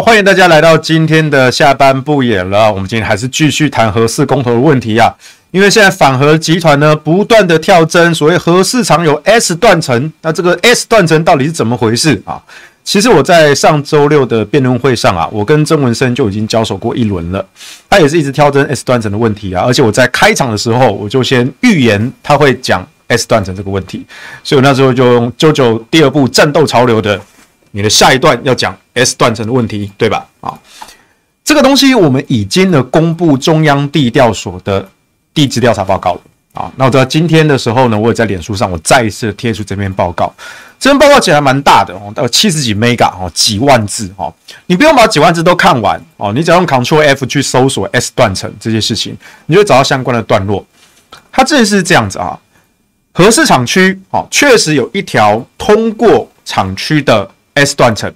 [0.00, 2.72] 欢迎大家来到今天的下班不演了。
[2.72, 5.12] 我们今天还是继续谈核四公投的问题啊，
[5.50, 12.40] 因为现在反核集团呢不断的跳针，所谓核市场有 S 断层，那这个 S 断层到底是怎么回事啊？
[12.84, 17.44] 其实我在上周六的辩论会上啊，我跟曾文生就已经交手过一轮了，
[17.90, 24.06] 他也是一直挑针 S 断层的问题啊，而且我在开场的时候我就先预言他会讲 S 断层这个问题，
[24.44, 27.20] 所以我那时候就用 JoJo 第二部战斗潮流的。
[27.70, 30.26] 你的下一段要讲 S 断层的问题，对吧？
[30.40, 30.58] 啊，
[31.44, 34.86] 这个东西我们已经呢公布中央地调所的
[35.32, 36.20] 地质调查报告了
[36.52, 36.70] 啊。
[36.76, 40.32] 那我在今天的时候呢，我也在脸书上我再一次贴出这篇报告。
[40.78, 44.32] 这篇报告其实还蛮大的哦，到七十几 mega 哦，几万字哦。
[44.66, 50.64] 你不用把几万字都看完哦，你只要用 Ctrl F 去搜索 S 断层这些事情，你就会找到相关的段落。
[51.32, 52.38] 它这是这样子啊，
[53.12, 57.30] 核四厂区哦，确实有一条通过厂区的。
[57.58, 58.12] S 断层，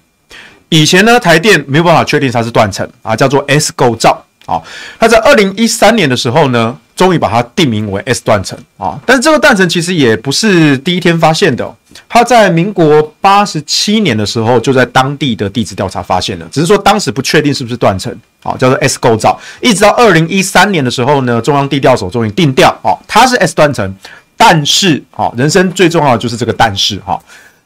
[0.69, 4.61] 以前呢，台电没有办法确定它是断层啊，叫做 S 构造啊。
[4.99, 8.99] 它在二零一三年的时候呢，终于把它定名为 S 断层啊。
[9.05, 11.75] 但是这个断层其实也不是第一天发现的，
[12.09, 19.39] 它在民国八十七年的时候就在当地的地质调查发现了，只是说当时不确定是不是断层啊，叫做 S 构造。
[19.61, 23.95] 一直到二零一三年的时候呢，中央地调所终于定调啊，它是 S 断层，
[24.37, 27.21] 但是啊，人生最重要的就是这个但是哈。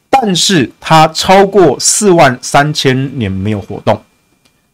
[0.08, 4.00] 但是它超过四万三千年没有活动，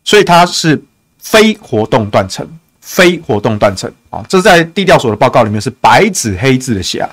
[0.04, 0.80] 所以它是
[1.20, 2.46] 非活动断层，
[2.80, 4.24] 非活动断层啊！
[4.28, 7.08] 这在地调所的报告里面是白纸黑字的写啊。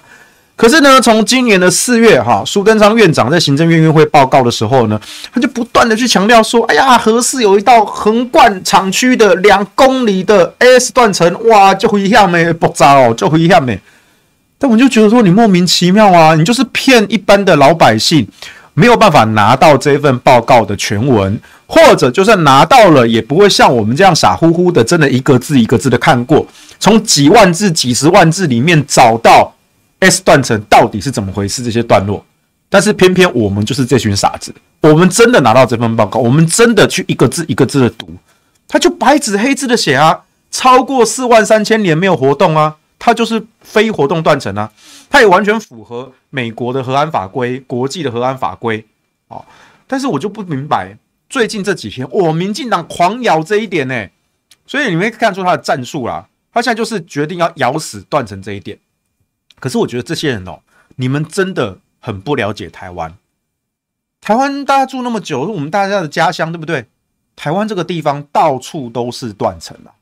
[0.55, 4.99] 可是呢，从今年的四月哈，苏贞昌院长在行政院院会报告的时候呢，
[5.33, 13.79] 他就不断的去强调说：“哎呀，核四有一道横贯厂区的两公里的 S 断层，哇，就会一样没不糟，就会一样没。”
[14.61, 18.27] 但我就觉得说你莫名其妙啊，你就是骗一般的老百姓，
[18.73, 26.45] 没有办法拿到这份报告的全文，或者就算拿到了，也不会像我们这样傻乎乎的，真的一个字一个字的看过，
[26.77, 29.55] 从几万字、几十万字里面找到
[29.99, 32.25] S 断层到底是怎么回事这些段落。
[32.69, 38.09] 但是偏偏我们就是这群傻子，我们真的拿到这份报告，我们真的去一个字一个字的读，
[38.67, 40.19] 他就白纸黑字的写啊，
[40.51, 42.75] 超过四万三千年没有活动啊。
[42.99, 44.71] 它就是非活动断层啊，
[45.09, 48.85] 它也完全符合美国的核安法规、国际的核安法规
[49.29, 49.43] 哦。
[49.87, 50.97] 但是我就不明白，
[51.29, 54.07] 最近这几天，我、哦、民进党狂咬这一点呢，
[54.67, 56.27] 所以你们可以看出他的战术啦。
[56.51, 58.77] 他现在就是决定要咬死断层这一点。
[59.59, 60.59] 可是我觉得这些人哦，
[60.97, 63.15] 你们真的很不了解台湾。
[64.19, 66.85] 台湾大家住那么久，我们大家的家乡，对不对？
[67.35, 69.95] 台湾这个地方到处都是断层啊。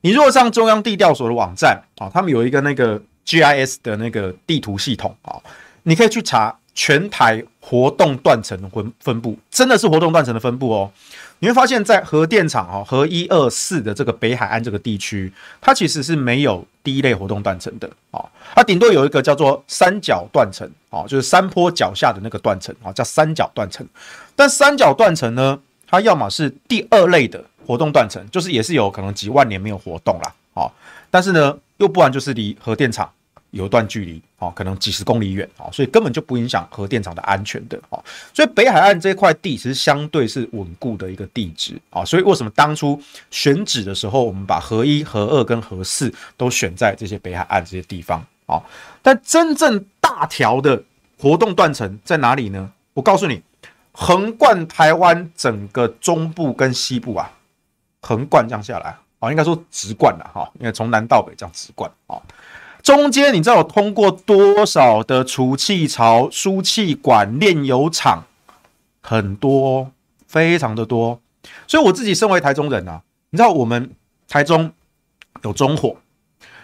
[0.00, 5.36] 你如果上中央地调所的网站啊，他们有一个那个 GIS 的那个地图系统啊，
[5.82, 10.90] 你可以去查全台活动断层的分分布，真的是活动断层的分布哦。
[11.38, 15.30] 你会发现在核电厂哦，核一二四的这个北海岸这个地区，
[15.60, 23.86] 它其实是没有第一类活动断层的啊，它顶多有一个叫做三角断层啊，就是山坡脚下的那个断层啊，叫三角断层。
[24.34, 27.44] 但三角断层呢，它要么是第二类的。
[27.66, 30.70] 活动断层就是也是有可能几万年没有活动啦，哦，
[31.10, 33.10] 但是呢，又不然就是离核电厂
[33.50, 38.02] 有一段距离，哦，可能几十公里远，哦，所以根本就不影响核电厂的安全的，哦，
[38.34, 43.00] 所以北海岸这块地其实相对是稳固的一个地质，啊，所以为什么当初
[43.30, 48.62] 选址的时候，我们把核一、核二跟核四都选在这些北海岸这些地方，啊，
[49.02, 50.82] 但真正大条的
[51.18, 52.70] 活动断层在哪里呢？
[52.92, 53.42] 我告诉你，
[53.92, 57.32] 横贯台湾整个中部跟西部啊。
[58.06, 62.22] 横贯这样下来，哦，应该说直贯了哈，因为从南到北这样直贯啊。
[62.80, 68.22] 中间你知道有通过多少的储气槽、输气管、炼油厂，
[69.00, 69.90] 很多，
[70.28, 71.20] 非常的多。
[71.66, 73.90] 所以我自己身为台中人啊，你知道我们
[74.28, 74.70] 台中
[75.42, 75.96] 有中火，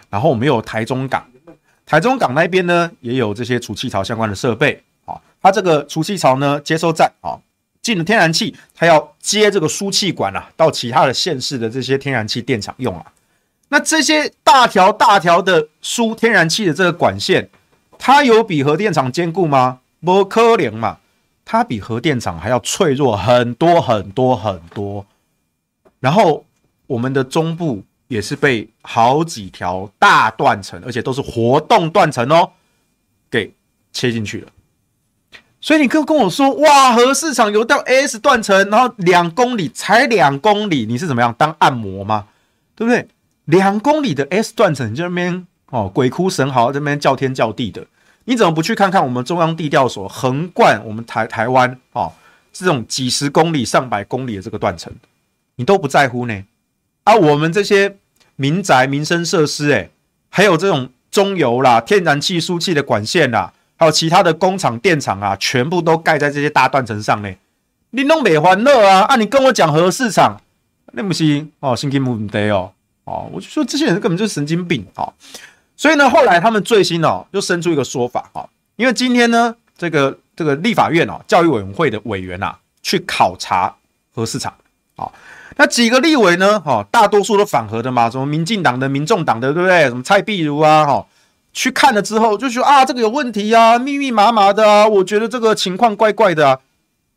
[0.09, 1.29] 然后我们有台中港，
[1.85, 5.19] 台中港那边呢也有这些储气槽相关的设备啊。
[5.41, 7.35] 它这个储气槽呢接收站啊。
[7.83, 13.05] 进了天然气，它要接这个输气管啊，到其他的县市的这些天然气电厂用啊。
[13.67, 17.49] 那这些大条大条的输天然气的这个管线，
[17.99, 19.81] 它有比核电厂坚固吗？
[19.99, 20.99] 不可能嘛，
[21.43, 25.05] 它比核电厂还要脆弱很多很多很多。
[25.99, 26.45] 然后
[26.87, 32.51] 我们的中部也是被好几条大断层，而且都是活动断层哦，
[33.29, 33.53] 给
[33.91, 34.47] 切进去了。
[35.63, 42.25] 所以你跟跟我说，哇，核市场有到 S 断层，然后两公里才两公里，你是怎么样当按摩吗？
[42.75, 43.07] 对不对？
[43.45, 47.87] 两公里的 S 断层，你这边哦鬼哭神嚎，这边叫天叫地的，
[48.25, 52.11] 你怎么不去看看我们中央地调所横贯我们台台湾哦
[52.51, 54.91] 这种几十公里、上百公里的这个断层，
[55.55, 56.43] 你都不在乎呢？
[57.05, 57.95] 啊，我们这些
[58.35, 59.89] 民宅、民生设施，哎，
[60.27, 67.29] 还有这种中油啦、天然气输气的管线啦，还有其他的工厂、电厂啊，全部都盖在这些大断层上呢。
[67.91, 69.01] 你弄美欢乐啊？
[69.01, 70.39] 啊，你跟我讲核市场，
[70.93, 72.71] 那不行哦，心情不对哦，
[73.03, 75.11] 哦，我就说这些人根本就是神经病哦。
[75.75, 78.47] 所以呢，后来他们最新哦，又生出一个说法哈，
[78.77, 83.75] 因为今天呢，这个这个立法院哦，教育委员会的委员啊，去考察
[84.15, 84.53] 核市场，
[84.95, 85.11] 啊，
[85.57, 89.83] 那几个立委呢，哈，大多数都反核的嘛，什么民进党的、民众党的，对不对？
[89.83, 91.05] 什么蔡壁如啊，哈，
[91.53, 96.59] 去看了之后就说啊，这个有问题啊，密密麻麻的啊，我觉得这个情况怪怪的啊。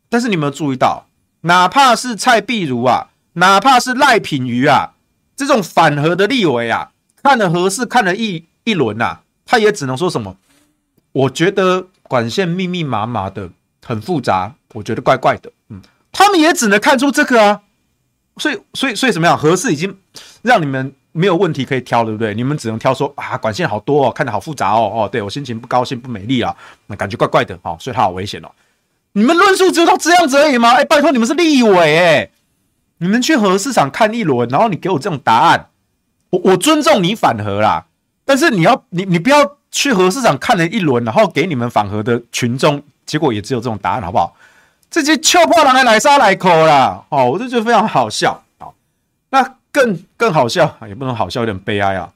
[0.09, 1.07] 但是你有没有注意到，
[1.41, 4.93] 哪怕是蔡壁如啊，哪怕是赖品瑜啊，
[5.35, 6.91] 这种反核的立委啊，
[7.21, 10.37] 看了核四看了一一轮呐、啊，他也只能说什么？
[11.11, 13.49] 我觉得管线密密麻麻的，
[13.83, 15.51] 很复杂，我觉得怪怪的。
[15.69, 15.81] 嗯，
[16.11, 17.61] 他们也只能看出这个啊。
[18.37, 19.35] 所以，所以，所以怎么样？
[19.35, 19.97] 核四已经
[20.43, 22.33] 让你们没有问题可以挑，对不对？
[22.35, 24.91] 你们只能挑说啊，管线好多哦，看得好复杂哦。
[24.93, 26.55] 哦，对我心情不高兴不美丽啊，
[26.85, 28.49] 那感觉怪怪的哦，所以它好危险哦。
[29.13, 30.73] 你们论述只有到这样子而已吗？
[30.73, 32.29] 哎，拜托，你们是立委哎，
[32.99, 35.69] 你们去核市场看一轮，然后你给我这种答案，
[36.29, 37.85] 我我尊重你反核啦，
[38.23, 44.35] 但是你要你你不要去核市场看了一轮，然后给你们反核的群众，结果也只有这种答案，好不好？
[44.89, 48.41] 这些臭破狼的来杀来口啦，哦，我就觉得非常好笑。
[49.77, 52.11] 更更好笑，也不能好笑，有点悲哀啊。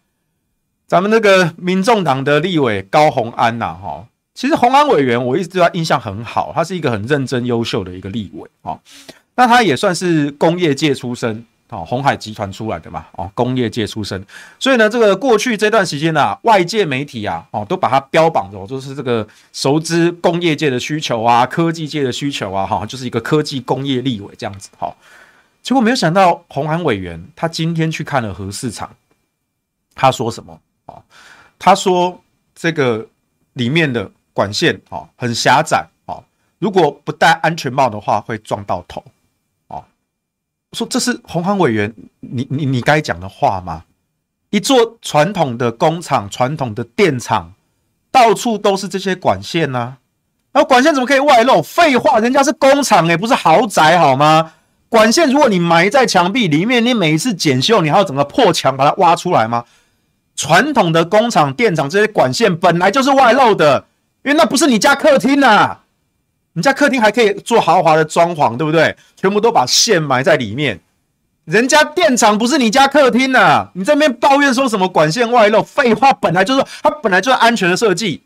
[0.88, 4.08] 咱们那个民众党的立委高虹安呐，哈。
[4.34, 8.80] 其实虹安委员，我一直对他印象很好，他是一个很认真、优秀的一个立委啊。
[9.36, 14.26] 那他也算是工业界出身啊，鸿海集团出来的嘛，哦，工业界出身。
[14.58, 24.70] 所以呢，这个过去这段时间呢，外界媒体啊，哦，都把他标榜着就是这个熟知工业界的需求啊，科技界的需求啊，哈，就是一个科技工业立委这样子。
[24.78, 24.94] 哈，
[25.62, 28.96] 结果没有想到，红安委员他今天去看了核四厂，
[29.96, 30.60] 他说什么？
[30.86, 31.04] 哦，
[31.60, 32.22] 他说
[32.56, 33.08] 这个
[33.54, 34.12] 里面的。
[34.34, 36.24] 管线哦，很狭窄哦，
[36.58, 39.04] 如果不戴安全帽的话，会撞到头
[39.68, 39.84] 哦。
[40.72, 43.84] 说这是红安委员，你你你该讲的话吗？
[44.50, 47.54] 一座传统的工厂、传统的电厂，
[48.10, 49.98] 到处都是这些管线呐、啊，
[50.54, 51.62] 然后管线怎么可以外露？
[51.62, 54.54] 废话，人家是工厂诶，不是豪宅好吗？
[54.92, 59.64] 管线如果你埋在墙壁里面，你每一次检修，你还要整个破墙把它挖出来吗？
[60.36, 63.86] 传统的工厂、电厂这些管线本来就是外露的。
[64.24, 65.84] 因为那不是你家客厅、啊，
[66.54, 68.98] 你家客厅还可以做豪华的装潢，对不对？
[69.16, 70.82] 全部都把线埋在里面。
[71.46, 75.64] 人家电厂不是你家客厅、啊，你这边抱怨说什么管线外露？
[75.64, 78.22] 废话，本来就是它本来就是安全的设计。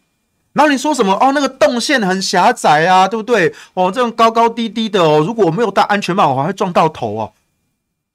[0.55, 1.33] 然后你说什么哦？
[1.33, 3.53] 那个动线很狭窄啊，对不对？
[3.73, 7.33] 哦，这种高高低低的哦，如果我没有戴安全帽，我还会撞到头哦。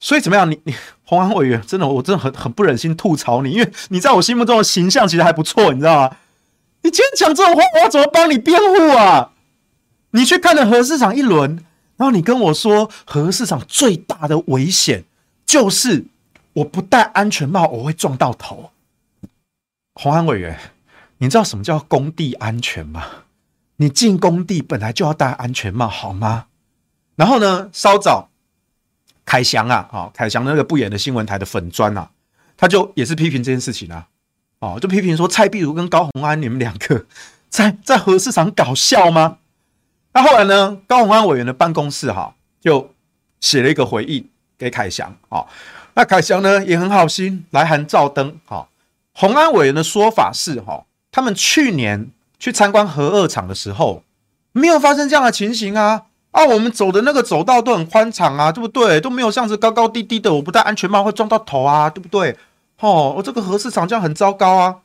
[0.00, 0.50] 所以怎么样？
[0.50, 6.16] 你你虹安委员真的，我真的很很不忍心吐槽你，因为你在我心目中的形象其实还不错，你知道吗？
[6.80, 9.32] 你今天讲这种话，我要怎么帮你辩护啊？
[10.12, 11.62] 你去看了核四厂一轮，
[11.98, 15.04] 然后你跟我说核四厂最大的危险
[15.44, 16.06] 就是
[16.54, 18.70] 我不戴安全帽我会撞到头。
[19.94, 20.58] 虹安委员，
[21.22, 23.04] 你知道什么叫工地安全吗？
[23.76, 26.46] 你进工地本来就要戴安全帽，好吗？
[27.16, 28.30] 然后呢，稍早
[29.26, 32.10] 凯翔啊，啊，凯翔那个不演的新闻台的粉砖啊，
[32.56, 34.08] 他就也是批评这件事情啊。
[34.60, 37.06] 哦，就批评说蔡壁如跟高虹安，你们两个
[37.48, 39.38] 在在核四厂搞笑吗？
[40.12, 42.94] 那后来呢，高虹安委员的办公室哈就
[43.40, 45.46] 写了一个回应给凯翔啊。
[45.94, 48.68] 那凯翔呢也很好心来函照登哈。
[49.12, 54.04] 虹安委员的说法是哈，他们去年去参观核二厂的时候，
[54.52, 59.00] 没有发生这样的情形啊啊，我们走的那个走道都很宽敞啊，对不对？
[59.00, 62.36] 都没有像是高高低低的，我不戴安全帽会撞到头啊，对不对？
[62.78, 64.76] 哦，我这个核四厂这样很糟糕啊！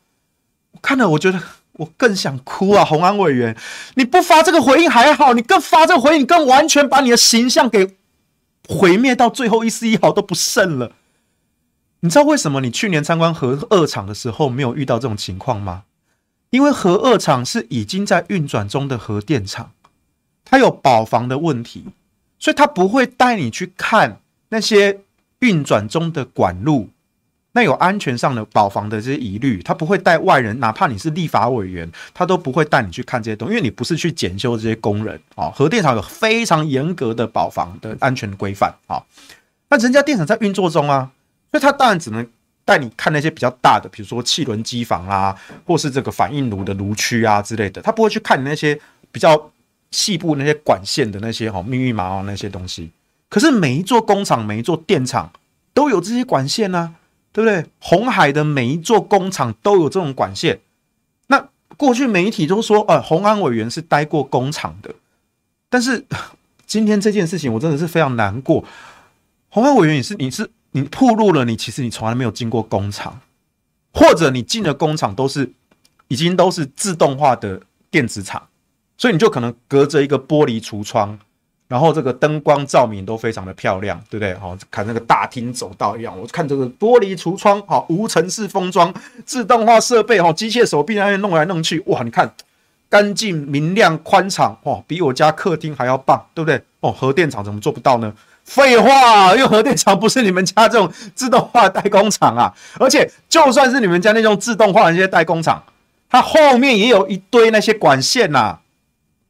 [0.72, 1.40] 我看了，我觉得
[1.74, 2.84] 我更想哭啊！
[2.84, 3.56] 洪安委员，
[3.94, 7.96] 你不发这个回应还好，你更发这个回应，更完全把你的形象给
[8.68, 10.92] 毁灭到最后一丝一毫都不剩了。
[12.02, 15.84] 你知道为什么你去年参观核二厂的时候没有遇到这种情况吗？
[16.50, 19.72] 因为核二厂是已经在运转中的核电厂，
[20.44, 21.86] 它有保防的问题，
[22.40, 25.02] 所以它不会带你去看那些
[25.40, 26.90] 运转中的管路。
[27.58, 35.50] 那有安全上的保防的这些疑虑，他不会带外人，哪怕你是立法委员，他都不会带你去看这些东西，因为你不是去检修这些工人啊。
[35.56, 39.02] 核电厂有非常严格的保防的安全规范啊。
[39.70, 41.10] 那人家电厂在运作中啊，
[41.50, 42.28] 所以他当然只能
[42.66, 45.34] 带你看那些比较大的，比如说汽轮机房啦，
[45.66, 48.78] 或是这个反应炉的炉区啊之类的，他不会去看你那些
[49.12, 49.52] 比较
[49.92, 52.90] 细部那些管线的那些哈密密麻麻那些东西。
[53.30, 55.32] 可是每一座工厂、每一座电厂
[55.74, 56.94] 都有这些管线呢、啊，
[57.32, 57.66] 对不对？
[57.80, 60.60] 红海的每一座工厂都有这种管线。
[61.28, 64.96] 那过去媒体都说，呃，红安委员是待过工厂的。
[65.70, 66.06] 但是
[66.66, 68.64] 今天这件事情，我真的是非常难过。
[69.50, 73.22] 红安委员，你是你是你铺路了，你其实你从来没有进过工厂，
[73.94, 75.50] 或者你进的工厂都是
[76.10, 78.46] 已经都是自动化的电子厂，
[78.98, 81.18] 所以你就可能隔着一个玻璃橱窗。
[81.70, 84.34] 然后这个灯光照明都非常的漂亮，对不对？
[84.36, 88.94] 好，看那个大厅走道一样，我看这个玻璃橱窗，好，无尘室封装，
[89.26, 92.36] 自动化设备，哈，机械手臂那边弄来弄去，哇，你看
[92.90, 96.62] 干净明亮宽敞，哇，比我家客厅还要棒，对不对？
[96.82, 98.14] 哦，核电厂怎么做不到呢？
[98.46, 105.64] 废话，因为核电厂不是你们家这种自动化代工厂啊，而且就算是你们家那种自动化的那些代工厂，
[106.10, 108.60] 它后面也有一堆那些管线呐、啊。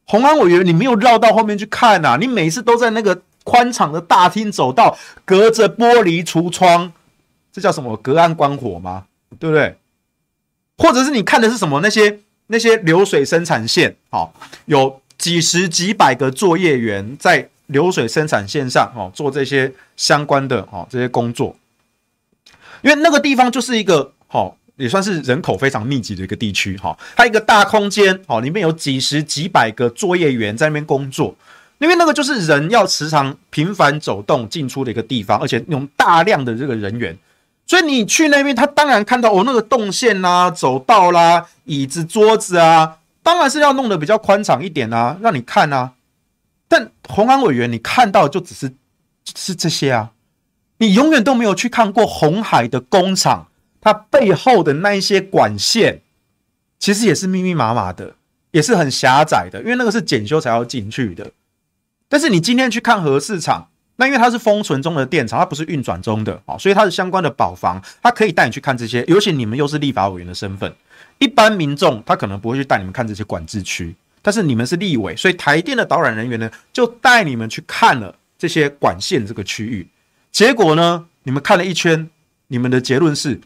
[0.04, 6.92] 鸿安委员，你没有绕到后面去看呐、你每次都在那个宽敞的大厅走道，隔着玻璃橱窗，
[7.52, 7.96] 这叫什么？
[7.96, 9.06] 隔岸观火吗？
[9.40, 9.76] 对不对？
[10.78, 11.80] 或者是你看的是什么？
[11.80, 14.32] 那些那些流水生产线，好，
[14.66, 21.56] 有几十几百个作业员在流水生产线上，哦，做这些相关的哦这些工作，
[22.82, 24.56] 因为那个地方就是一个好。
[24.78, 31.34] 也算是人口非常密集的一个地区哈，它一个大空间哦，里面有几十几百个作业员在那边工作，
[31.78, 37.16] 因为那个就是人要时常频繁走动进出的一个地方，而且用大量的这个人员，
[37.66, 45.92] 所以你去那边，他当然看到哦那个动线啦、走道啦、椅子桌子啊，当然是要弄得比较宽敞一点啊，让你看啊。
[46.68, 48.74] 但鸿安委员，你看到就只是
[49.34, 50.12] 是这些啊，
[50.78, 53.48] 你永远都没有去看过红海的工厂。
[53.80, 56.02] 它背后的那一些管线，
[56.76, 58.16] 其实也是密密麻麻的，
[58.50, 61.30] 也是很狭窄的，因为那个是检修才要进去的。
[62.08, 69.04] 但是你今天去看核市场，那因为它是封存中的电厂，它不是运转中的啊，所以它是相关的保防，它可以带你去看这些。
[69.06, 70.74] 尤其你们又是立法委员的身份，
[71.18, 73.94] 一般民众他可能不会去带你们看这些管制区，
[74.26, 79.86] 但是你们是立委，所以台电的导览人员呢，就带你们去看了这些管线这个区域。
[80.32, 82.10] 结果呢，你们看了一圈。
[82.48, 83.40] 你们的结论是，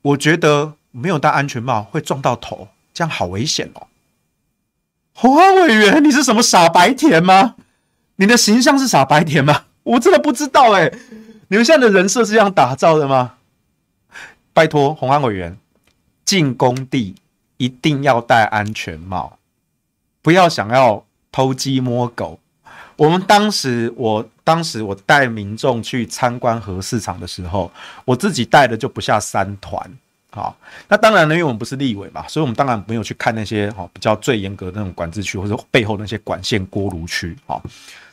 [0.00, 3.88] 我觉得没有戴安全帽会撞到头，这样好危险哦。
[5.12, 7.56] 洪安委员，你是什么傻白甜吗？
[8.16, 9.64] 你的形象是傻白甜吗？
[9.82, 10.90] 我真的不知道哎。
[11.48, 13.34] 你们现在的人设是这样打造的吗？
[14.54, 15.58] 拜托，洪安委员，
[16.24, 17.16] 进工地
[17.58, 19.38] 一定要戴安全帽，
[20.22, 22.38] 不要想要偷鸡摸狗。
[22.96, 27.72] 我们当时，我当时我带民众去参观核市场的时候，
[28.04, 29.98] 我自己带的就不下三团。
[30.32, 30.54] 好，
[30.86, 37.36] 那当然呢，因为我们不是立委嘛，所以我们当然没有去看那些哈比较最严格的那种管制区，或者背后那些管线锅炉区。
[37.46, 37.62] 好，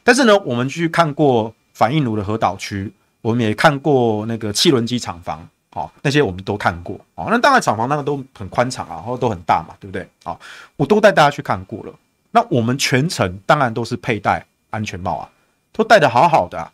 [0.03, 5.47] 但是呢，我们去看过反应炉的核导区，我们也看过那个汽轮机厂房，
[5.77, 6.99] 好，那些我们都看过。
[7.13, 10.09] 好，那当然厂房那个都很宽敞啊，然后都很大嘛，对不对？
[10.23, 10.39] 好，
[10.75, 11.93] 我都带大家去看过了。
[12.31, 14.45] 那我们全程当然都是佩戴。
[14.69, 15.29] 安全帽啊，
[15.71, 16.73] 都戴得好好的啊，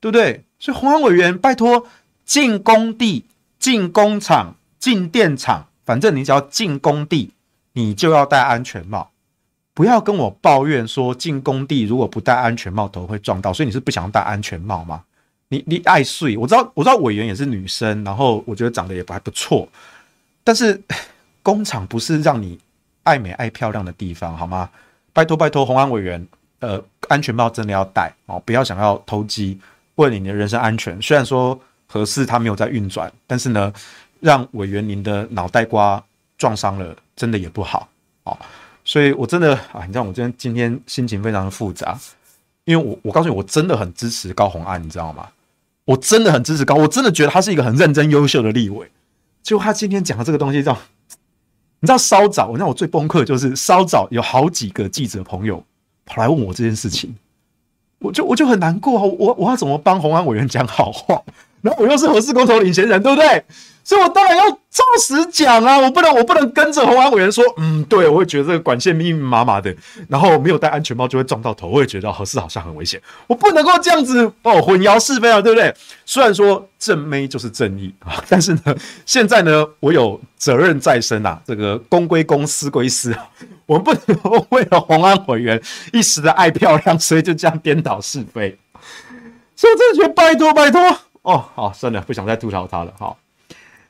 [0.00, 0.42] 对不对？
[0.58, 1.86] 所以鸿安委员，拜托，
[2.24, 3.26] 进工地、
[3.58, 7.34] 进工厂、进电厂，反正你只要进工地，
[7.74, 9.10] 你就要戴安全帽。
[9.74, 15.04] 不要跟我抱怨说进工地如果不戴安全帽头会撞到，所以你是不想戴安全帽吗？
[15.48, 16.36] 你你爱睡？
[16.36, 19.68] 我知道，我知道委员也是女生，然后我觉得长得也还不错，
[20.42, 20.80] 但是
[21.42, 22.58] 工厂不是让你
[23.04, 24.68] 爱美爱漂亮的地方，好吗？
[25.12, 26.26] 拜托拜托，洪安委员。
[26.58, 29.60] 呃，安全帽真的要戴哦，不要想要偷鸡，
[29.96, 31.00] 为了你的人身安全。
[31.02, 33.70] 虽然说核四它没有在运转，但是呢，
[34.20, 36.02] 让委员您的脑袋瓜
[36.38, 37.86] 撞伤了，真的也不好
[38.24, 38.36] 哦。
[38.86, 41.96] 所以我真的啊，你知道我今天今天心情非常的复杂，
[42.64, 45.28] 因为我我告诉你，我真的很支持高虹安，你知道吗？
[45.86, 48.90] 我真的很支持高，我真的觉得他是一个很认真优秀的立委。
[49.42, 50.76] 就他今天讲的这个东西，叫
[51.80, 55.64] 你知道稍早，让我最崩溃就是稍早有好几个记者朋友。
[56.04, 57.16] 跑来问我这件事情，
[57.98, 61.20] 我就我就很难过，我我要怎么帮洪安委员讲好话？
[61.62, 63.44] 然后我又是何事公投领衔人，对不对？
[63.86, 65.78] 所以我当然要照实讲啊！
[65.78, 69.72] 我不能我不能跟着红安委员说，嗯，对，我会觉得这个管线密密麻麻的，
[70.08, 75.72] 然后没有戴安全帽就会撞到头，我也觉得核四好像很危险，我不能够这样子哦，混淆是非啊，对不对？
[76.04, 78.76] 虽然说正妹就是正义啊， 但是呢，
[79.06, 83.16] 现在呢，我有责任在身啊，这个公归公，私归私，
[83.66, 85.62] 我不能够为了红安委员
[85.92, 88.58] 一时的爱漂亮，所以就这样颠倒是非。
[89.54, 93.16] 所以我真的觉得拜托拜托哦，好，算了，不想再吐槽他了，好。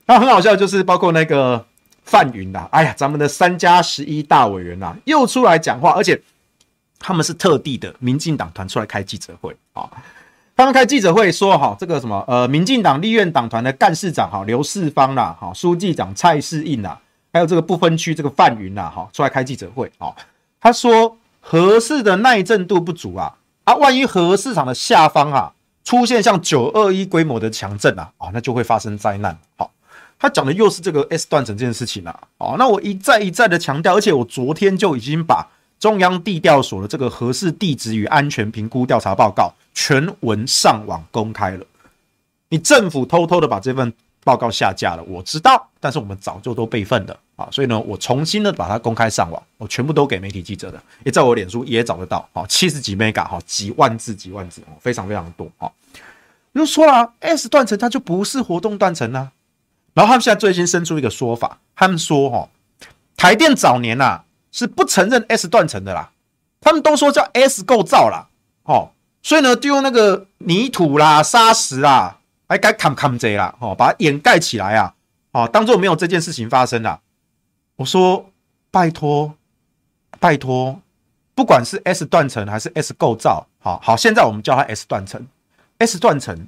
[0.07, 1.67] 那很好笑，就是包括那个
[2.05, 6.21] 范云呐，哎呀，咱们的三加十一大委员呐，又出来讲话，而且
[6.99, 9.91] 他们是特地的民进党团出来开记者会啊。
[10.57, 16.99] 他们开记者会说，哈，这个什么，呃，民进党立院党团的干事长哈刘世芳啦，哈，书记长蔡世印啦，
[17.33, 20.15] 还有这个不分区这个范云呐，哈，出来开记者会啊。
[20.59, 23.35] 他说，核四的耐震度不足啊，
[23.65, 25.53] 啊，万一核市场的下方啊
[25.85, 29.37] 出现像九二一规模的强震啊，啊，那就会发生灾难。
[29.57, 29.71] 好，
[30.27, 32.21] 他讲的又是这个 S 断层这件事情啊。
[32.39, 35.47] 哦，那我一再一再的强调，而且我昨天就已经把
[35.79, 39.53] 中央地调所的这个核四地址与安全评估调查报告。
[39.79, 41.67] 全文上网公开了，
[42.49, 43.93] 你政府偷偷的把这份
[44.25, 55.71] 报告下架了，我知道，但是我们早就都备份了啊，所以呢，我重新的把它公开上网，我全部都给媒体记者的，也在我脸书也找得到啊，七十几 mega 哈，几万字几万字哦，非常非常多啊。
[56.55, 59.31] 就说了，S 断层它就不是活动断层啊，
[59.97, 62.51] 然后他们现在最新生出一个说法，他们说哈，
[63.17, 66.11] 台电早年呐是不承认 S 断层的啦，
[66.61, 68.29] 他们都说叫 S 构造啦，
[68.65, 68.91] 哦。
[69.23, 74.95] 所以呢，就用那个泥土啦、沙石啦，还该砍砍贼啦，哦，把它掩盖起来啊，
[75.33, 77.01] 哦，当做没有这件事情发生啦。
[77.77, 78.31] 我说，
[78.71, 79.35] 拜托，
[80.21, 80.81] 拜托，
[81.35, 85.27] 不管是 S 断层还是 S 构造，好好，现在我们叫它 S 断层。
[85.79, 86.47] S 断层，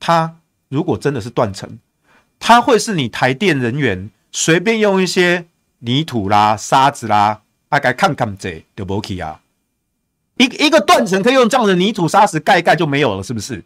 [0.00, 0.36] 它
[0.68, 1.78] 如果真的是断层，
[2.38, 5.46] 它会是你台电人员随便用一些
[5.80, 9.40] 泥土啦、沙子啦，大概看看这就不起啊。
[10.36, 13.64] 一一个断层可以用这样的泥土沙石盖一盖就没有了，是不是？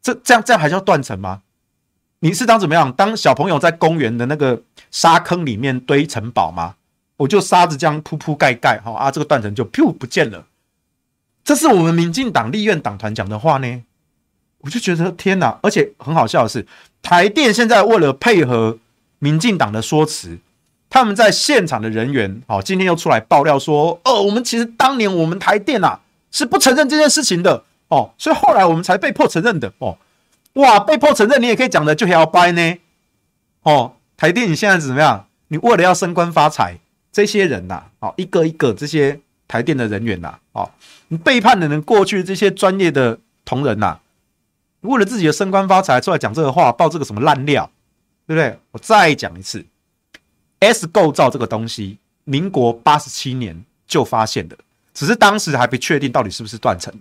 [0.00, 1.42] 这这样这样还叫断层吗？
[2.20, 2.92] 你是当怎么样？
[2.92, 6.76] 当小朋友在公园的那个沙坑里面堆城堡吗？
[7.16, 10.46] 我就沙子这样铺铺盖盖，哈啊，这个断层就噗不见了。
[11.42, 13.82] 这是我们民进党立院党团讲的话呢，
[14.60, 15.58] 我就觉得天哪！
[15.62, 16.66] 而且很好笑的是，
[17.02, 18.78] 台电现在为了配合
[19.18, 20.38] 民进党的说辞。
[20.92, 26.00] 他们在现场的人员，哦，今天又出来爆料说，哦，我们其实当年我们台电啊
[26.32, 29.96] 是不承认这件事情的，哦，所以后来我们才被迫承认的，哦，
[30.54, 32.74] 哇，被迫承认你也可以讲的就要掰呢，
[33.62, 35.26] 哦，台电你现在怎么样？
[35.46, 36.78] 你为了要升官发财，
[37.12, 40.68] 这些人呐，哦，一个一个这些台电的人员呐，哦，
[41.06, 43.96] 你背叛了你过去这些专业的同仁呐，
[44.82, 47.70] 为了自己的升官发财出来讲这个话，爆这个什么烂料，
[48.26, 48.58] 对不对？
[48.72, 49.64] 我再讲一次。
[50.60, 54.56] S 构造这个东西，民国八十七年就发现的，
[54.92, 56.92] 只是当时还不确定到底是不是断层。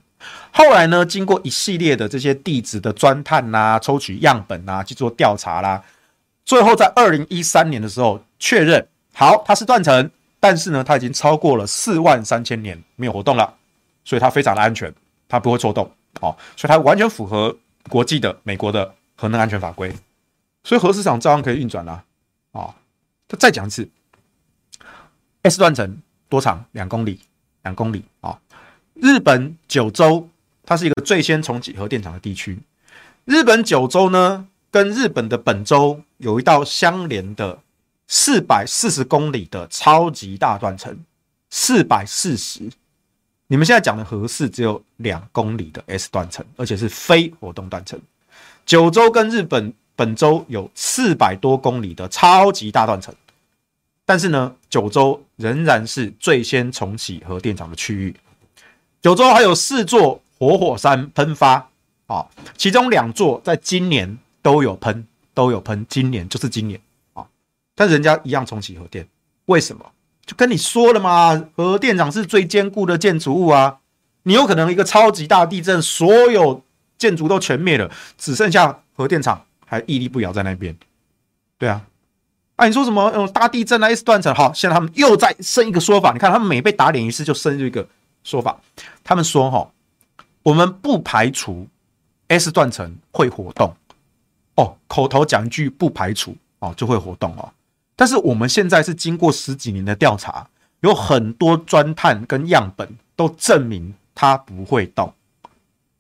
[0.52, 5.82] 后来呢，经过一系列的这些地质的钻探啦、抽取样本啦、去做调查啦，
[6.46, 13.54] 最后在二零一三年的时候确认，好，它是断层，但是呢，它已经超过了四万三千年没有活动了，
[14.04, 14.94] 所以它非常的安全，
[15.28, 15.90] 它不会错动，
[16.22, 17.56] 哦，所以它完全符合
[17.90, 19.94] 国际的美国的核能安全法规，
[20.64, 22.06] 所以核市场照样可以运转啦，
[22.54, 22.74] 啊。
[23.28, 23.88] 他再讲一次
[25.44, 26.66] ，S 断层多长？
[26.72, 27.20] 两公里，
[27.62, 28.40] 两公里啊、
[28.96, 30.28] 日本九州，
[30.64, 32.58] 它是一个最先重启核电厂的地区。
[33.26, 37.60] 日本九州呢，跟日本的本州有一道相连的
[38.08, 41.06] 四百四十公里的超级大断层，
[41.52, 42.72] 四百四十。
[43.50, 48.00] 你们现在讲的核四只有两公里的 S 断层，而且是非活动断层。
[48.66, 49.74] 九州跟日本。
[50.00, 53.14] 本州有四百多公里的超级大断层，
[54.06, 58.16] 但是呢，九州仍然是最先重启核电厂的区域。
[59.02, 61.70] 九州还有四座活火山喷发
[62.08, 66.80] 啊，其中两座在今年都有喷，都有喷，今年就是今年
[67.12, 67.28] 啊，
[67.76, 69.06] 但人家一样重启核电，
[69.48, 69.86] 为什么？
[70.30, 73.80] 就跟你说了嘛，核电厂是最坚固的建筑物啊，
[74.22, 76.64] 你有可能一个超级大地震，所有
[77.00, 79.44] 建筑都全灭了，只剩下核电厂。
[79.66, 80.76] 还屹立不摇在那边，
[81.58, 81.84] 对啊，
[82.58, 83.12] 啊，你说什么？
[83.16, 84.34] 嗯，大地震啊，S 断层。
[84.34, 86.12] 好，现在他们又再生一个说法。
[86.12, 87.88] 你看，他们每被打脸一次，就生一个
[88.24, 88.60] 说法。
[89.04, 89.72] 他们说：“哈，
[90.42, 91.68] 我们不排除
[92.30, 93.76] S 断层会活动。”
[94.58, 97.52] 哦，口头讲一句“不排除”哦，就会活动哦。
[98.00, 100.48] 但是我们现在是经过十几年的调查，
[100.80, 105.14] 有很多钻探跟样本都证明它不会动。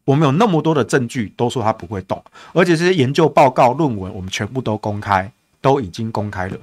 [0.05, 6.57] 我们有那么多的证据，都说它不会动，而且这些研究报告、论文，我们全部都公开，都已经公开了。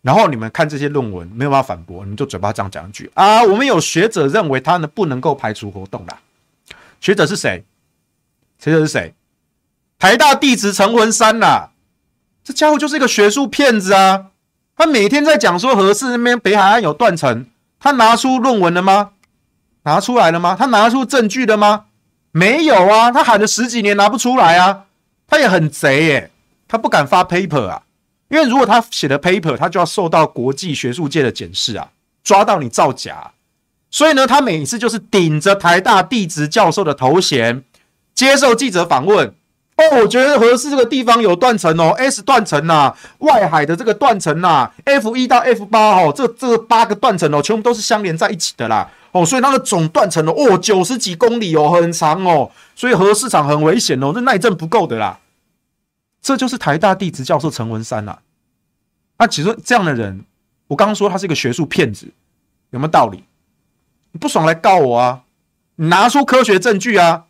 [0.00, 3.42] 然后你们看这些论文，没有办法反驳，你们就嘴巴这样讲一句啊。
[3.42, 6.18] 我们有学者认为它呢不能够排除活动啦。
[7.02, 7.62] 学者是谁？
[8.58, 9.12] 学者是谁？
[9.98, 11.72] 台大地质陈文山啦。
[12.42, 14.28] 这家伙就是一个学术骗子啊！
[14.80, 17.44] 他每天在讲说核四那边北海岸有断层，
[17.78, 19.10] 他拿出论文了吗？
[19.82, 20.56] 拿出来了吗？
[20.58, 21.84] 他拿出证据了吗？
[22.30, 24.84] 没有啊，他喊了十几年拿不出来啊，
[25.28, 26.30] 他也很贼耶，
[26.66, 27.82] 他不敢发 paper 啊，
[28.30, 31.90] 因为如果他写的 paper，他就要受到国际学术界的检视啊，
[32.24, 33.32] 抓到你造假，
[33.90, 37.62] 所以呢，他每次就是顶着台大地质教授的头衔
[38.14, 39.34] 接受记者访问。
[39.80, 48.90] 哦，我觉得核四这个地方有断层哦，S 断层呐，外海的这个断层呐，F 一到 F 八哦，这这八个断层哦，全部都是相连在一起的啦。
[49.12, 55.18] 哦，所以它的总断层哦，哦，九十几公里哦，很长哦，所以核四厂很危险哦，这耐震不够的啦。
[56.20, 58.18] 这就是台大地质教授陈文山呐。
[59.18, 60.24] 那其实这样的人，
[60.68, 62.06] 我刚刚说他是一个学术骗子，
[62.70, 63.24] 有没有道理？
[64.12, 65.22] 你不爽来告我啊！
[65.76, 67.24] 你拿出科学证据啊！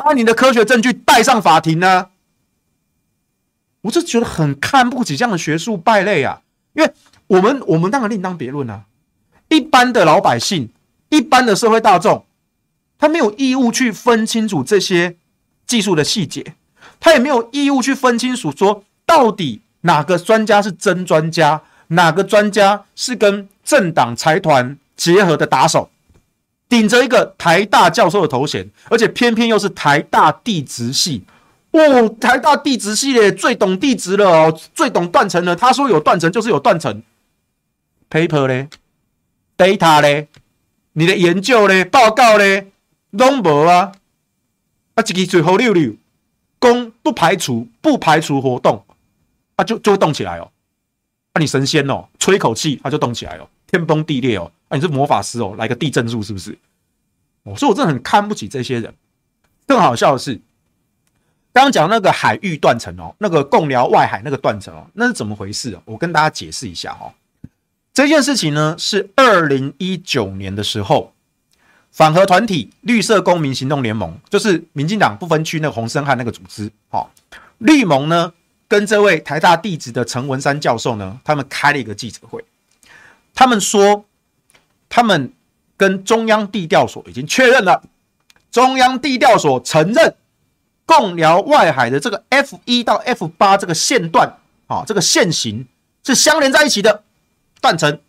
[0.00, 2.08] 把你的科学证据带上法庭呢、
[3.82, 6.42] 我就觉得很看不起这样的学术败类啊！
[6.74, 6.92] 因为
[7.28, 8.84] 我们我们当然另当别论啊。
[9.48, 10.70] 一般的老百姓，
[11.08, 12.24] 一般的社会大众，
[12.98, 15.16] 他没有义务去分清楚这些
[15.66, 16.54] 技术的细节，
[16.98, 25.90] 他也没有义务去分清楚说到底哪个专家是真专家，哪个专家是跟政党财团结合的打手。
[26.68, 31.22] 顶着一个台大教授的头衔，而且偏偏又是台大地质系，
[31.70, 35.54] 哦，台大地质系列最懂地质了哦，最懂断层了。
[35.54, 37.02] 他说有断层就是有断层
[38.10, 38.68] ，paper 咧
[39.56, 40.26] ，data 咧，
[40.94, 42.72] 你的研究咧，报告咧，
[43.10, 43.92] 拢无啊，
[44.94, 45.94] 啊，一个嘴好溜溜，
[46.58, 48.84] 公不排除不排除活动，
[49.54, 50.50] 啊，就就会动起来哦，
[51.32, 54.50] 啊，你神仙哦，吹一口气，它就动起来哦，天崩地裂哦。
[54.68, 56.58] 啊，你是魔法师哦，来个地震术是不是？
[57.44, 58.92] 哦，所以我真的很看不起这些人。
[59.64, 60.34] 更好笑的是，
[61.52, 65.78] 刚刚讲那个海域断层哦，那个共寮外海那个断层哦，那是怎么回事？
[65.84, 67.14] 我跟大家解释一下哦。
[67.94, 71.12] 这件事情呢，是二零一九年的时候，
[71.92, 77.08] 反核团体绿色公民行动联盟，就是民进党不分区那个洪森汉那个组织，哦，
[77.58, 78.32] 绿盟呢，
[78.66, 82.44] 跟这位台大地质的陈文山教授呢，他们开了一个记者会，
[83.32, 84.04] 他们说。
[84.88, 85.32] 他们
[85.76, 87.82] 跟中央地调所已经确认了，
[88.50, 90.16] 中央地调所承认
[90.86, 95.66] 共寮外海的这个 F 一到 F 八这个线段啊，这个线型
[96.04, 97.02] 是相连在一起的
[97.60, 98.00] 断层，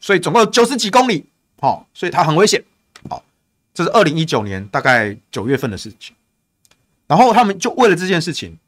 [0.00, 1.26] 所以总共有九十几公里，
[1.60, 2.62] 好，所以它很危险，
[3.08, 3.22] 好，
[3.72, 6.14] 这是二零一九年大概九月份的事情，
[7.06, 8.58] 然后他们就为了这件事情，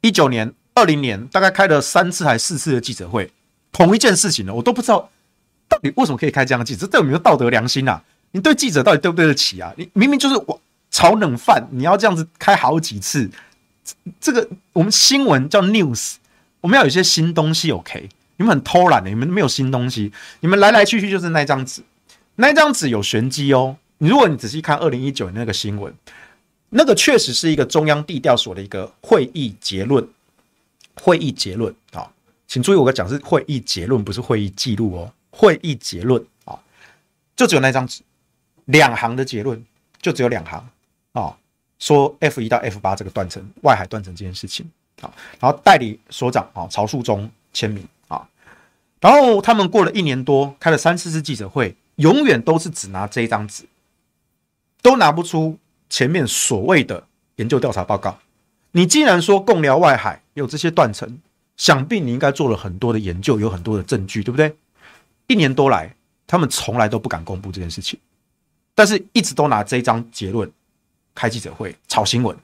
[0.00, 3.30] 一九年、二零年大概开了三次还是四次的记者会，
[3.72, 5.10] 同一件事情呢，我都不知道。
[5.72, 6.86] 到底为什么可以开这样的记者？
[6.86, 8.02] 这有没有道德良心啊？
[8.32, 9.72] 你对记者到底对不对得起啊？
[9.76, 13.30] 你明明就是我炒冷饭，你要这样子开好几次，
[14.20, 16.16] 这个我们新闻叫 news，
[16.60, 17.70] 我们要有一些新东西。
[17.70, 21.82] OK，你们很偷懒的，你们没有新东西，你们来来去去就是那张纸，
[22.36, 23.76] 那张纸有玄机哦。
[23.98, 25.92] 如果你仔细看二零一九年那个新闻，
[26.70, 30.06] 那个确实是一个中央地调所的一个会议结论，
[30.94, 32.10] 会议结论啊，
[32.48, 35.12] 请注意我讲是会议结论，不是会议记录哦。
[35.32, 36.56] 会议结论啊，
[37.34, 38.02] 就只有那张纸，
[38.66, 39.64] 两行的结论，
[40.00, 40.68] 就只有两行
[41.12, 41.36] 啊，
[41.78, 48.28] 说 F 一到 F 八这个断层外海断层这件事情啊，然后代理所长啊曹树忠签名啊，
[49.00, 53.64] 然后他们过了一年多，开了三四次记者会，永远都是只拿这一张纸，
[54.82, 58.18] 都拿不出前面所谓的研究调查报告。
[58.72, 61.18] 你既然说共寮外海有这些断层，
[61.56, 64.56] 想必你应该做了很多的研究，有很多的证据，对不对？
[65.32, 67.98] 一年多来，他们从来都不敢公布这件事情，
[68.74, 70.50] 但是一直都拿这一张结论
[71.14, 72.36] 开记者会炒新闻。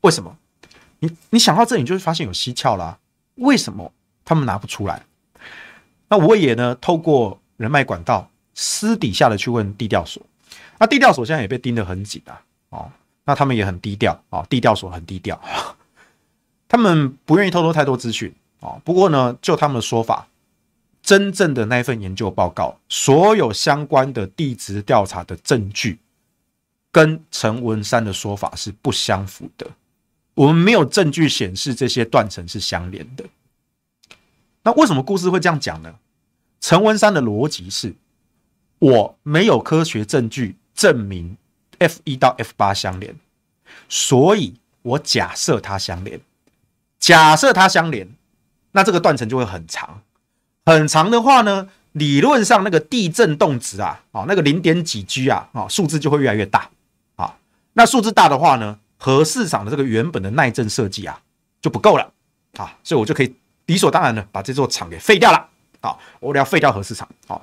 [0.00, 0.36] 为什么？
[0.98, 2.98] 你你想到这里，你就会发现有蹊跷啦。
[3.36, 3.92] 为什么
[4.24, 5.02] 他们拿不出来？
[6.08, 10.20] 那我也呢，透过人脉管道，私底下的去问地调所。
[10.78, 12.42] 那地调所现在也被盯得很紧啊。
[12.70, 12.90] 哦，
[13.24, 14.44] 那他们也很低调啊。
[14.50, 15.40] 地调所很低调，
[16.66, 18.80] 他们不愿意透露太多资讯啊。
[18.84, 20.26] 不过呢，就他们的说法。
[21.02, 25.98] 真正的那份研究报告，所有相关的地质调查的证据，
[26.92, 29.66] 跟陈文山的说法是不相符的。
[30.34, 33.24] 我们没有证据显示这些断层是相连的。
[34.62, 35.96] 那为什么故事会这样讲呢？
[36.60, 37.94] 陈文山的逻辑是：
[38.78, 41.36] 我没有科学证据证明
[41.78, 43.14] F 一到 F 八相连，
[43.88, 46.20] 所以我假设它相连。
[46.98, 48.08] 假设它相连，
[48.72, 50.02] 那这个断层就会很长。
[50.74, 56.70] 很长的话呢，理论上那个地震动值啊，啊，那个零点几 G 啊，啊，数字就会越来越大
[57.16, 57.34] 啊。
[57.72, 61.20] 那数字大的话呢，核市场的这个原本的耐震设计啊
[61.60, 62.12] 就不够了
[62.56, 63.34] 啊，所以我就可以
[63.66, 65.48] 理所当然的把这座厂给废掉了
[65.80, 65.96] 啊。
[66.20, 67.40] 我得要废掉核市场啊。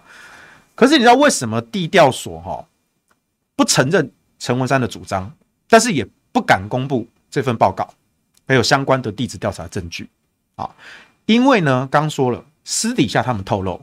[0.73, 2.65] 可是你知道为什么地调所哈
[3.55, 5.29] 不承认陈文山的主张，
[5.67, 7.89] 但是也不敢公布这份报告
[8.47, 10.09] 还有相关的地质调查证据
[10.55, 10.69] 啊？
[11.25, 12.43] 因为呢，刚说了。
[12.69, 13.81] 私底下他们透露，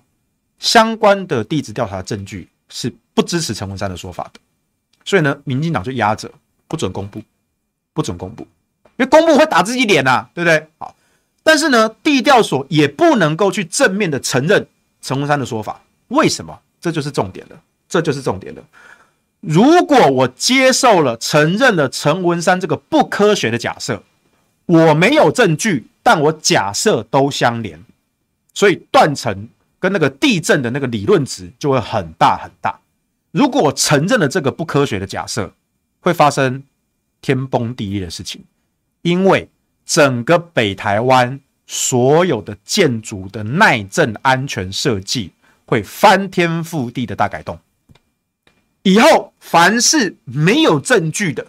[0.59, 4.39] 相关的地质调查证据是不支持陈文山的说法的，
[5.07, 6.31] 所以呢，民进党就压着
[6.69, 7.23] 不准公布，
[7.95, 10.69] 不准公布，因为公布会打自己脸呐，对不对？
[10.77, 10.95] 好，
[11.43, 14.67] 但是呢，地调所也不能够去正面的承认
[15.01, 16.61] 陈文山的说法，为什么？
[16.79, 18.63] 这就是重点了，这就是重点了。
[19.41, 24.03] 如果我接受了、承认了陈文山这个不科学的假设，
[24.67, 27.83] 我没有证据，但我假设都相连，
[28.55, 32.81] 所以断层跟那个地震的那个理论值就会很大很大。
[33.33, 35.53] 如果我承认了这个不科学的假设，
[36.01, 36.63] 会发生
[37.21, 38.45] 天崩地裂的事情，
[39.03, 39.49] 因为
[39.85, 45.33] 整个北台湾所有的建筑的耐震安全设计
[45.67, 47.59] 会翻天覆地的大改动。
[48.83, 51.47] 以后凡是没有证据的，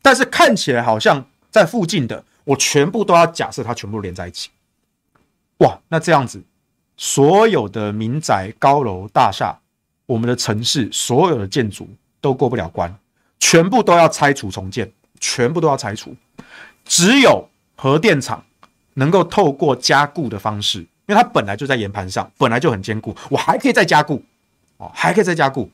[0.00, 4.48] 但是看起来好像在附近的，我全部都要假设它全部连在一起。
[5.60, 6.42] 哇，那这样子，
[6.96, 9.58] 所有的民宅、高楼大厦，
[10.06, 11.88] 我们的城市所有的建筑
[12.20, 12.94] 都过不了关，
[13.38, 16.14] 全部都要拆除重建，全部都要拆除。
[16.84, 18.44] 只有核电厂
[18.94, 24.22] 能够透过加固的方式，因为它本来就在岩盘上，本来就很坚固，我还可以再加固，
[24.78, 25.70] 哦，还可以再加固。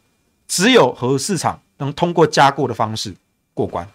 [0.49, 3.14] 只有核四厂能通过加固的方式
[3.55, 3.88] 过关，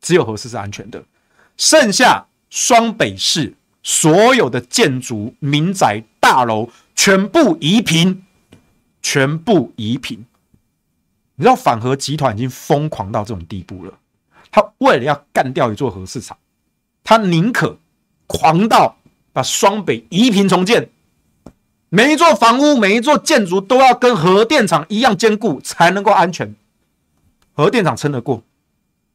[0.00, 1.02] 只有核四是安全的。
[1.56, 3.54] 剩下双北市
[3.86, 8.24] 所有的建筑、民宅、大楼全部夷平，
[9.00, 10.26] 全部夷平。
[11.36, 13.96] 你知道反核集团已经疯狂到这种地步了，
[14.50, 16.36] 他为了要干掉一座核市厂，
[17.04, 17.78] 他宁可
[18.26, 18.96] 狂到
[19.32, 20.90] 把双北夷平重建。
[21.88, 26.52] 每一座房屋、每一座建筑都要跟核电厂一样坚固，才能够安全。
[27.52, 28.42] 核电厂撑得过，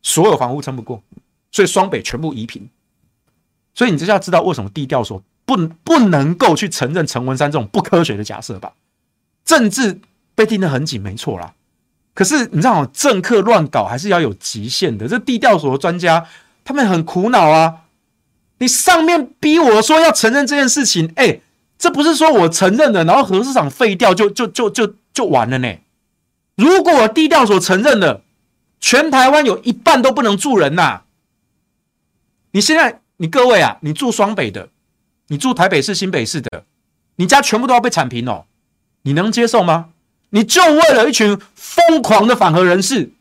[0.01, 1.03] 所有房屋撑不过，
[1.51, 2.69] 所以双北全部夷平。
[3.73, 8.73] 所以你就要知道为什么地调所不不能够去承认陈文山这种不科学的假设吧？
[9.43, 9.99] 政治
[10.35, 11.53] 被盯得很紧，没错啦。
[12.13, 15.07] 可是你知道，政客乱搞还是要有极限的。
[15.07, 16.25] 这地调所的专家
[16.63, 17.83] 他们很苦恼啊！
[18.59, 21.41] 你上面逼我说要承认这件事情，哎、
[21.79, 25.79] 这不是说我承认了，然后核四厂废掉就就就就就完了呢？
[26.55, 28.21] 如果我地调所承认了，
[28.79, 31.01] 全台湾有一半都不能住人呐！
[32.51, 34.69] 你现在你各位啊，你住双北的，
[35.27, 36.65] 你住台北市、新北市的，
[37.17, 38.45] 你家全部都要被铲平哦，
[39.03, 39.91] 你能接受吗？
[40.31, 43.11] 你就为了一群疯狂的反核人士、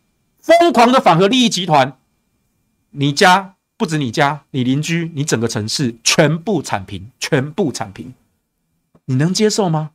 [0.40, 1.98] 疯狂的反核利益集团，
[2.92, 8.14] 你家不止你家，你邻居，你整个城市全部铲平，全部铲平。
[9.04, 9.90] 你能接受吗？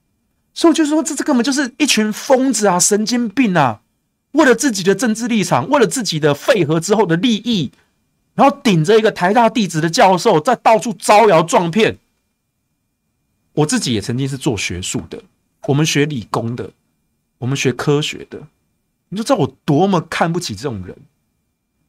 [0.54, 3.82] 所以我就说，这这根本就是一群疯子啊，神经病啊！
[4.34, 7.72] 为了自己的政治立场，为了自己的废核之后的利益，
[8.36, 11.98] 然后顶着一个台大地质的教授在到处招摇撞骗。
[13.54, 15.24] 我自己也曾经是做学术的，
[15.68, 16.72] 我们学理工的，
[17.38, 18.48] 我们学科学的，
[19.10, 20.96] 你就知道我多么看不起这种人。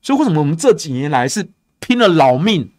[0.01, 1.49] 所以为什么我们这几年来是
[1.81, 2.71] 拼了老命，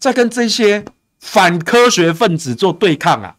[0.00, 0.84] 在跟这些
[1.20, 3.36] 反科学分子做对抗啊？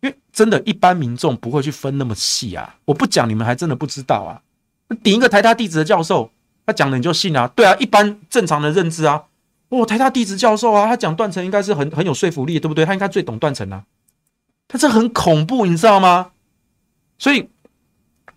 [0.00, 2.78] 因为真的，一般民众不会去分那么细啊！
[2.86, 4.42] 我不讲，你们还真的不知道啊！
[5.02, 6.30] 顶一个台大地质的教授，
[6.72, 7.46] 他讲的你就信啊？
[7.48, 9.24] 对啊，一般正常的认知啊，
[9.68, 12.84] 哦，台大地质教授啊，他讲断层应该是很很有说服力，对不对？
[12.84, 13.84] 他应该最懂断层啊！
[14.68, 16.32] 他这很恐怖，你知道吗？
[17.18, 17.50] 所以，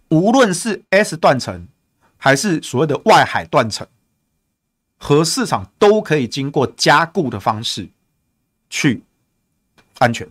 [0.09, 1.67] 无论是 S 断层，
[2.17, 3.87] 还是所谓的外海断层，
[4.97, 7.89] 核市场都可以经过加固的方式
[8.69, 9.03] 去
[9.99, 10.27] 安全。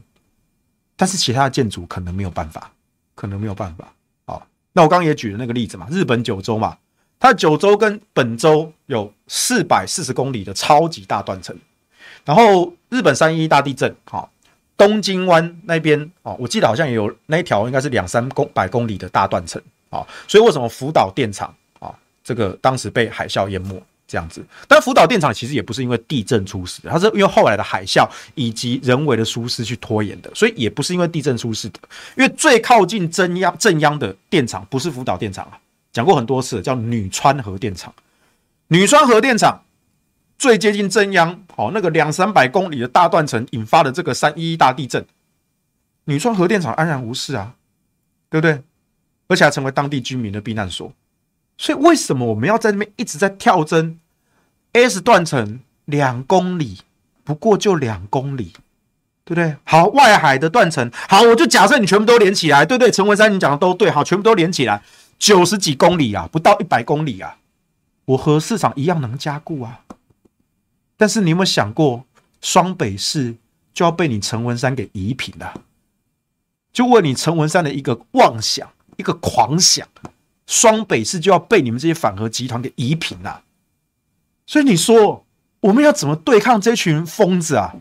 [0.96, 2.70] 但是其他的建筑可能没有办法，
[3.14, 3.92] 可能没有办法。
[4.26, 6.78] 好，那我刚刚也举了那个例子嘛，日本九州嘛，
[7.24, 11.56] 它的九州跟本州有四百四十公里的超级大断层，
[12.22, 14.30] 然后日本三一大地震，好，
[14.76, 19.58] 东京湾那边哦，我记得好像也有那一条应该是两三公百公里的大断层，
[19.88, 21.90] 啊，所以为什么福岛电厂啊，
[22.22, 23.82] 这个当时被海啸淹没？
[24.06, 31.78] 这样子，但福岛电厂其实也不是因为地震出事，它是因为后来的海啸以及人为的疏失去拖延的，所以也不是因为地震出事的。
[32.18, 35.56] 因为最靠近震央震央的电厂不是福岛电厂啊，
[35.94, 37.94] 讲过很多次，叫女川核电厂。
[38.66, 39.62] 女川核电厂
[40.36, 45.06] 最接近震央，哦，那个两三百公里的大断层引发的这个三一一大地震，
[46.06, 47.54] 女川核电厂安然无事啊，
[48.28, 48.60] 对不对？
[49.28, 50.92] 而且还成为当地居民的避难所。
[51.56, 54.00] 所以为什么我们要在那边一直在跳针
[54.72, 56.80] ？S 断层两公里，
[57.22, 58.52] 不过就两公里，
[59.24, 59.56] 对不对？
[59.62, 62.90] 好，外海的断层，好，我就假设你全部都连起来，对不对？
[62.90, 64.82] 陈文山，你讲的都对，好，全部都连起来，
[65.24, 67.38] 九十几公里啊，不到一百公里啊，
[68.04, 69.82] 我和市场一样能加固啊。
[70.98, 72.04] 但是你有没有想过，
[72.42, 73.36] 双北市
[73.72, 75.62] 就要被你陈文山给夷平了？
[76.74, 78.70] 就为你陈文山的一个妄想。
[78.98, 79.88] 一个狂想，
[80.46, 83.44] 双北市就要被你们这些反核集团给夷平了。
[84.44, 85.24] 所以你说
[85.60, 87.76] 我们要怎么对抗这群疯子啊？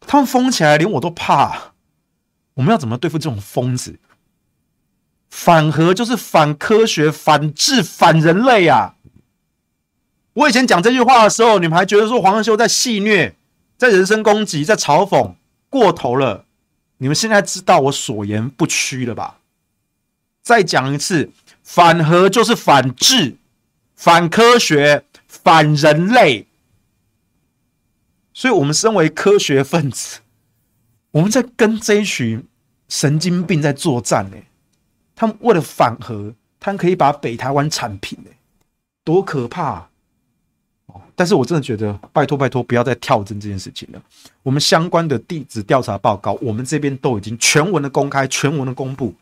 [0.00, 1.72] 他们疯起来连我都怕，
[2.52, 3.98] 我们要怎么对付这种疯子？
[5.38, 8.94] 反核就是反科学、反智、反人类啊！
[10.32, 13.34] 我以前讲这句话的时候，你们还觉得说黄仁秀在戏谑、
[13.76, 15.34] 在人身攻击、在嘲讽
[15.68, 16.46] 过头了。
[16.96, 19.40] 你们现在知道我所言不虚了吧？
[20.42, 21.30] 再讲一次，
[21.62, 23.36] 反核就是反智、
[23.94, 26.46] 反科学、反人类。
[28.32, 30.20] 所以，我们身为科学分子，
[31.10, 32.42] 我们在跟这一群
[32.88, 34.38] 神经病在作战呢。
[35.16, 38.30] 他们为了反核，他们可以把北台湾铲平呢，
[39.02, 39.88] 多可怕
[40.86, 41.02] 啊！
[41.16, 44.02] 但是我真的觉得，拜托拜托，不要再跳针这件事情了。
[44.42, 49.14] 我们相关的地址调查报告，我们这边都已经全文的公开，全文的公布。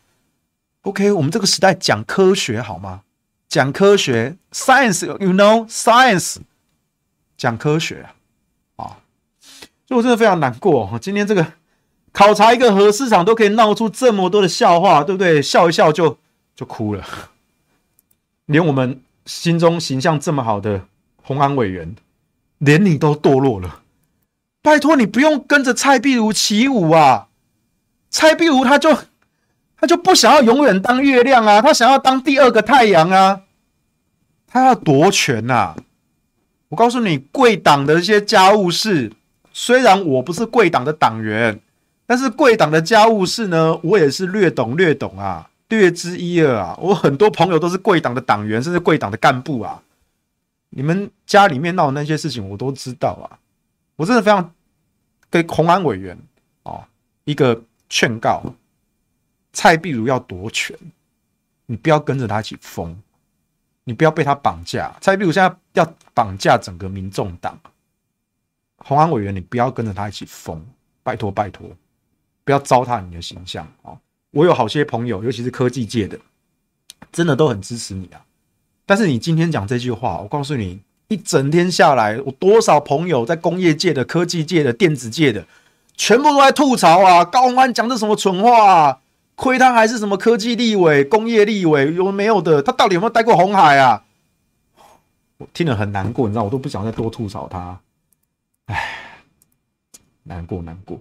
[0.83, 3.03] OK，我们这个时代讲科学好吗？
[3.47, 6.39] 讲科学，science，you know，science，
[7.37, 8.09] 讲科学
[8.75, 8.99] 啊！
[9.87, 11.53] 所以我真的非常难过，今天这个
[12.15, 15.43] 考察一个核市场都可以闹出这么多的笑话，对不对？
[15.43, 16.17] 笑一笑就
[16.55, 17.05] 就哭了，
[18.47, 20.85] 连我们心中形象这么好的
[21.23, 21.97] 虹安委员，
[22.59, 23.81] 连你都堕落了。
[24.63, 27.27] 拜托你不用跟着蔡壁如起舞啊！
[28.11, 28.97] 蔡壁如他就
[29.77, 33.41] 他就不想要永远当月亮啊，他想要当第二个太阳啊，
[34.47, 35.77] 他要夺权呐、啊！
[36.69, 39.13] 我告诉你，贵党的一些家务事。
[39.53, 41.61] 虽然我不是贵党的党员，
[42.07, 46.79] 但是贵党的家务事呢，我也是略懂略懂啊，略知一二啊。
[46.81, 49.83] 我很多朋友都是贵党的党员，甚至贵党的干部啊。
[50.71, 53.39] 你们家里面闹的那些事情，我都知道啊。
[53.97, 54.53] 我真的非常
[55.31, 56.19] 给虹安委员
[56.65, 56.87] 啊
[57.25, 58.43] 一个劝告：
[59.53, 60.77] 蔡壁如要夺权，
[61.67, 62.95] 你不要跟着他一起疯，
[63.85, 64.93] 你不要被他绑架。
[65.01, 67.59] 蔡壁如现在要绑架整个民众党。
[68.79, 70.61] 虹安委员，你不要跟着他一起疯，
[71.03, 71.71] 拜托拜托，
[72.45, 73.97] 不要糟蹋你的形象啊！
[74.31, 76.19] 我有好些朋友，尤其是科技界的，
[77.11, 78.21] 真的都很支持你啊。
[78.85, 85.47] 但是你今天讲这句话，我告诉你，一整天下来，我多少朋友在工业界的、科技界的、电子界的，
[85.97, 87.25] 全部都在吐槽啊！
[87.25, 89.01] 高虹安讲的什么蠢话啊？
[89.37, 92.63] 亏他还是什么科技立委、工业立委，有没有的？
[92.63, 94.05] 他到底有没有待过红海啊？
[95.39, 97.81] 我听了很难过，你知道，我都不想再多吐槽他。
[98.67, 99.21] 唉，
[100.23, 101.01] 难过难过！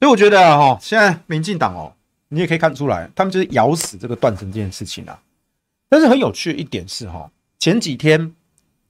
[0.00, 1.92] 所以我觉得哈，现在民进党哦，
[2.28, 5.20] 你也可以看出来，他们就是咬死这个断层这件事情啊。
[5.88, 8.34] 但是很有趣的一点是哈，前几天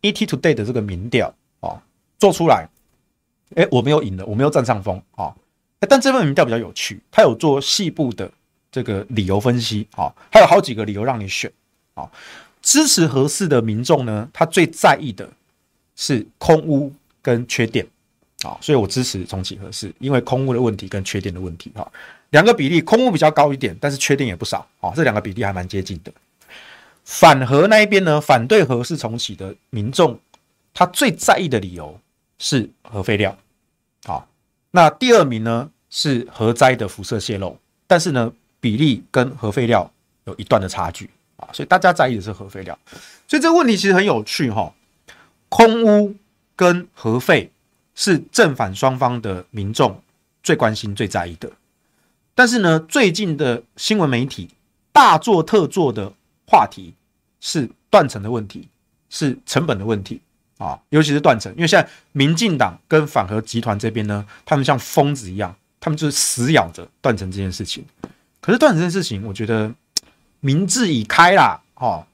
[0.03, 1.83] ET Today 的这个民调啊
[2.19, 2.69] 做出来，
[3.55, 5.35] 哎，我没有赢了，我没有占上风啊。
[5.81, 8.31] 但这份民调比较有趣，他有做细部的
[8.71, 11.51] 这个理由分析啊，它有好几个理由让你选
[11.95, 12.11] 啊。
[12.61, 15.31] 支持合适的民众呢，他最在意的
[15.97, 16.93] 是空屋。
[17.21, 17.87] 跟缺电，
[18.43, 21.91] 啊，所以我支持重启核四，因为空污的问题跟缺电的问题，哈，
[22.31, 26.13] 两个比例，空污比较高一点，但是缺电也不少，啊，这两个比例还蛮接近的。
[27.05, 30.21] 反核那一边呢，反对核四重启的民众，
[30.73, 31.99] 他最在意的理由
[32.39, 33.37] 是核废料，
[34.05, 34.25] 啊，
[34.71, 39.91] 那第二名呢是核灾的辐射泄漏，但是呢比例跟核废料
[40.27, 42.79] 有一段的差距，啊，所以大家在意的是核废料，
[43.27, 44.73] 所以这个问题其实很有趣，哈，
[45.49, 46.15] 空污。
[46.59, 47.49] 跟核废
[48.01, 50.01] 是正反双方的民众
[50.41, 51.51] 最关心、最在意的。
[52.33, 54.49] 但是呢，最近的新闻媒体
[54.93, 56.13] 大做特做的
[56.47, 56.95] 话题
[57.41, 58.69] 是断层的问题，
[59.11, 60.21] 是成本的问题
[60.59, 61.53] 啊，尤其是断层。
[61.57, 67.85] 因为现在民进党跟反核集团这边呢，他们像疯子一样，他们就是死咬着断层这件事情。
[68.41, 69.75] 可是断层这件事情，我觉得
[70.39, 72.07] 民智已开啦，哦，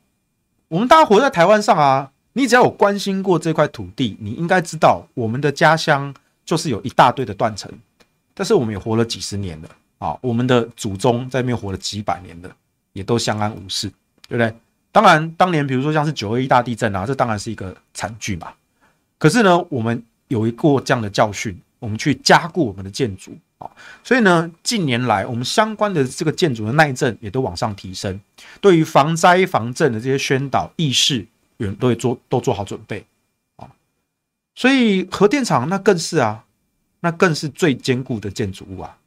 [0.69, 2.11] 我们大家活在台湾上啊。
[2.37, 6.13] 你只要有关心过这块土地，你应该知道我们的家乡
[6.45, 7.71] 就是有一大堆的断层，
[8.35, 9.69] 但是我们也活了几十年了
[9.99, 12.51] 啊，我们的祖宗在那边活了几百年了，
[12.93, 13.89] 也都相安无事，
[14.29, 14.53] 对不对？
[14.91, 18.53] 当然，当年比如说像是九二一大地震啊，这当然是一个惨剧嘛。
[19.17, 23.71] 可是呢，我们有一个这样的教训，我们去加固我们的建筑啊，
[24.03, 28.21] 所以呢，近年来我们相关的这个建筑的耐震也都往上提升，
[28.61, 31.25] 对于防灾防震的这些宣导意识。
[31.57, 33.05] 人都会做，都做好准备
[33.57, 33.71] 啊，
[34.55, 36.45] 所以核电厂那更是啊，
[37.01, 38.99] 那更是最坚固的建筑物啊，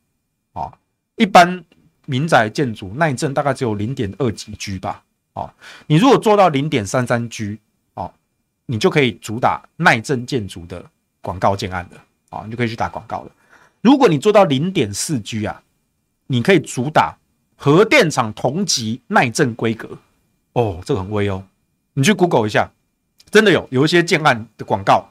[0.53, 0.77] 啊，
[1.15, 1.63] 一般
[2.05, 5.53] 民宅建筑耐震大概只有零点二几 G 吧，啊，
[5.87, 7.59] 你如果做到零点三三 G，
[7.93, 8.11] 啊，
[8.65, 10.83] 你就可以主打耐震建筑的
[11.21, 13.31] 广告建案了，啊，你就可以去打广告了。
[13.81, 15.61] 如果你做到零点四 G 啊，
[16.27, 17.17] 你可以主打
[17.55, 19.97] 核电厂同级耐震规格。
[20.53, 21.45] 哦，这个很威哦，
[21.97, 22.71] 你去 Google 一下，
[23.31, 25.09] 真的有有一些建案的广告，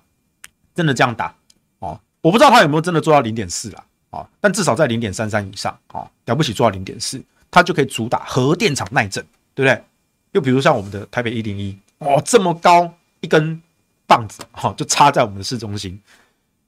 [0.72, 1.34] 真的这样打
[1.80, 2.01] 哦。
[2.20, 7.20] 我不知道他有没有真的做到零点四啦，哦，但至少在零点三三以上，哦，了不起做到零点四，
[7.51, 9.20] 它就可以主打核电厂耐震，
[9.53, 9.84] 对不对？
[10.30, 13.61] 又比如像我们的台北一零一，哦，这么高一根
[14.07, 16.01] 棒子，哈、就插在我们的市中心，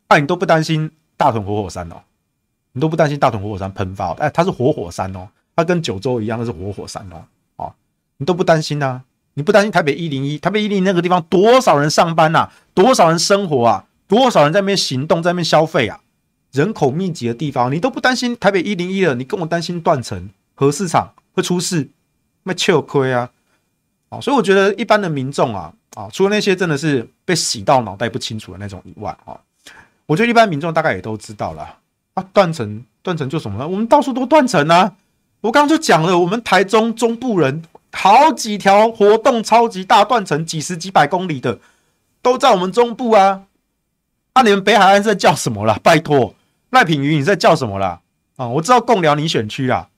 [0.08, 2.02] 那、啊、你都不担心大屯活火山哦，
[2.72, 7.24] 你都不担心大屯活火山喷发，哎，它是活火山哦，它跟九州一样，那是活火山哦。
[8.20, 9.00] 你都不担心呐、
[9.38, 10.36] 你不担心台北一零一？
[10.36, 12.52] 台北一零一那个地方多少人上班呐、啊？
[12.74, 13.84] 多少人生活啊？
[14.08, 16.00] 多少人在那边行动，在那边消费啊？
[16.50, 19.14] 人口密集的地方，你都不担心台北一零一了？
[19.14, 21.88] 你跟我担心断层核市场会出事，
[22.42, 23.30] 那吃亏啊！
[24.08, 29.38] 啊，所以我觉得一般的民众啊啊，除了那些真的是被洗到脑袋不清楚的那种以外啊，
[30.06, 31.78] 我觉得一般民众大概也都知道了
[32.14, 33.68] 啊，断层断层就什么呢？
[33.68, 34.96] 我们到处都断层啊！
[35.42, 37.62] 我刚刚就讲了，我们台中中部人。
[37.92, 41.58] 好几条活动超级大断层，几十几百公里的，
[42.22, 43.44] 都在我们中部啊！
[44.34, 45.78] 那、啊、你们北海岸在叫什么啦？
[45.82, 46.34] 拜托，
[46.70, 48.00] 赖品妤你在叫什么啦？
[48.36, 49.88] 啊，我知道贡寮你选区啦。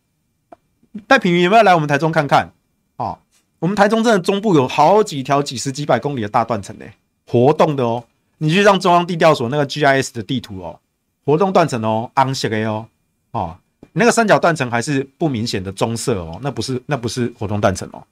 [1.08, 2.52] 赖品妤有没有来我们台中看看？
[2.96, 3.18] 啊，
[3.58, 6.92] 我们台中真的中部有好几条几十几百公里的大断层嘞，
[7.26, 8.04] 活动的哦。
[8.38, 10.80] 你去让中央地调所那个 GIS 的地图哦，
[11.24, 12.86] 活动断层哦，红色的哦，
[13.32, 13.58] 哦。
[13.92, 18.06] 那个三角断层还是不明显的棕色哦，那不是那不是活动断层哦。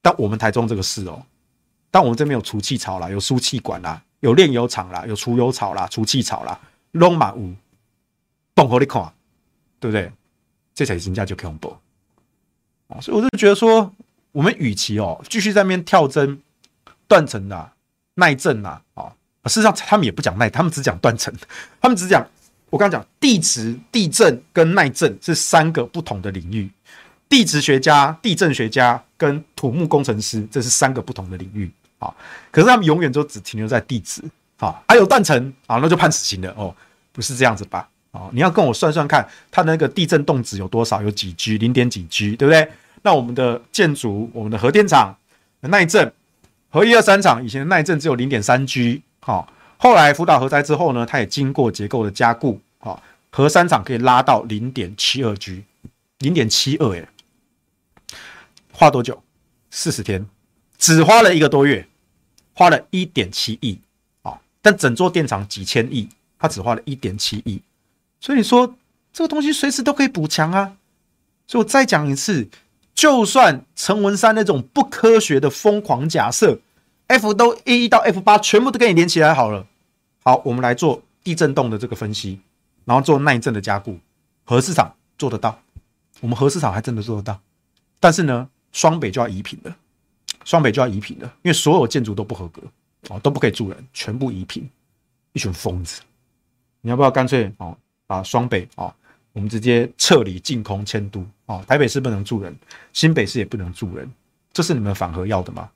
[0.00, 1.24] 但我们台中这个是哦，
[1.90, 6.60] 但我们这边有储气槽啦，有输气管啦，有炼油厂啦，有储油槽啦，储气槽啦，
[6.92, 7.54] 拢满屋，
[8.54, 9.12] 动火你看，
[9.80, 10.12] 对不对？
[10.74, 11.76] 这才是人家就恐怖
[12.88, 13.00] 啊！
[13.00, 13.92] 所以我就觉得说，
[14.32, 16.40] 我们与其哦继续在那边跳针
[17.08, 17.72] 断层啊、
[18.14, 19.10] 耐震啊啊，
[19.46, 21.34] 事实上他们也不讲耐，他们只讲断层，
[21.80, 22.24] 他们只讲。
[22.70, 26.68] 我刚刚讲地质、地震跟耐震是三个不同的领域，
[27.28, 32.12] 地质学家、地震学家跟土木工程师，这是三个不同的领域啊。
[32.50, 34.20] 可是他们永远都只停留在地质
[34.58, 36.74] 啊，还有断层啊，那就判死刑了哦，
[37.12, 37.88] 不是这样子吧？
[38.10, 41.00] 啊，你要跟我算算看，它那个地震动值有多少？
[41.00, 41.58] 有几 G？
[41.58, 42.68] 零点几 G，对不对？
[43.02, 45.16] 那我们的建筑、我们的核电厂
[45.60, 46.12] 耐震，
[46.70, 49.48] 核一二三厂以前的耐震只有零点三 G，好。
[49.78, 55.64] 后来福岛核灾之后呢，它也经过结构的加固，啊，核三厂可以拉到零点七二 G，
[56.18, 57.08] 零点七二，哎，
[58.72, 59.22] 花多久？
[59.70, 60.26] 四十天，
[60.78, 61.86] 只花了一个多月，
[62.54, 63.78] 花了一点七亿，
[64.22, 66.08] 啊，但整座电厂几千亿，
[66.38, 67.60] 它只花了一点七亿，
[68.18, 68.74] 所以你说
[69.12, 70.76] 这个东西随时都可以补强啊，
[71.46, 72.48] 所以我再讲一次，
[72.94, 76.58] 就算陈文山那种不科学的疯狂假设。
[77.08, 79.66] F 都 A 一到 F 八全部都给你连起来好了。
[80.24, 82.40] 好，我们来做地震动的这个分析，
[82.84, 83.98] 然后做耐震的加固。
[84.44, 85.60] 核市场做得到，
[86.20, 87.40] 我们核市场还真的做得到。
[88.00, 89.76] 但是呢，双北就要移平了，
[90.44, 92.62] 双北就要移平了，因为所有建筑都不合格
[93.08, 94.68] 哦，都不可以住人，全部移平。
[95.32, 96.00] 一群疯子，
[96.80, 97.76] 你要不要干脆哦，
[98.06, 98.92] 把双北哦，
[99.32, 102.56] 我们直接撤离净空迁都哦，台北市不能住人，
[102.92, 104.10] 新北市也不能住人，
[104.52, 105.70] 这是你们反核要的吗？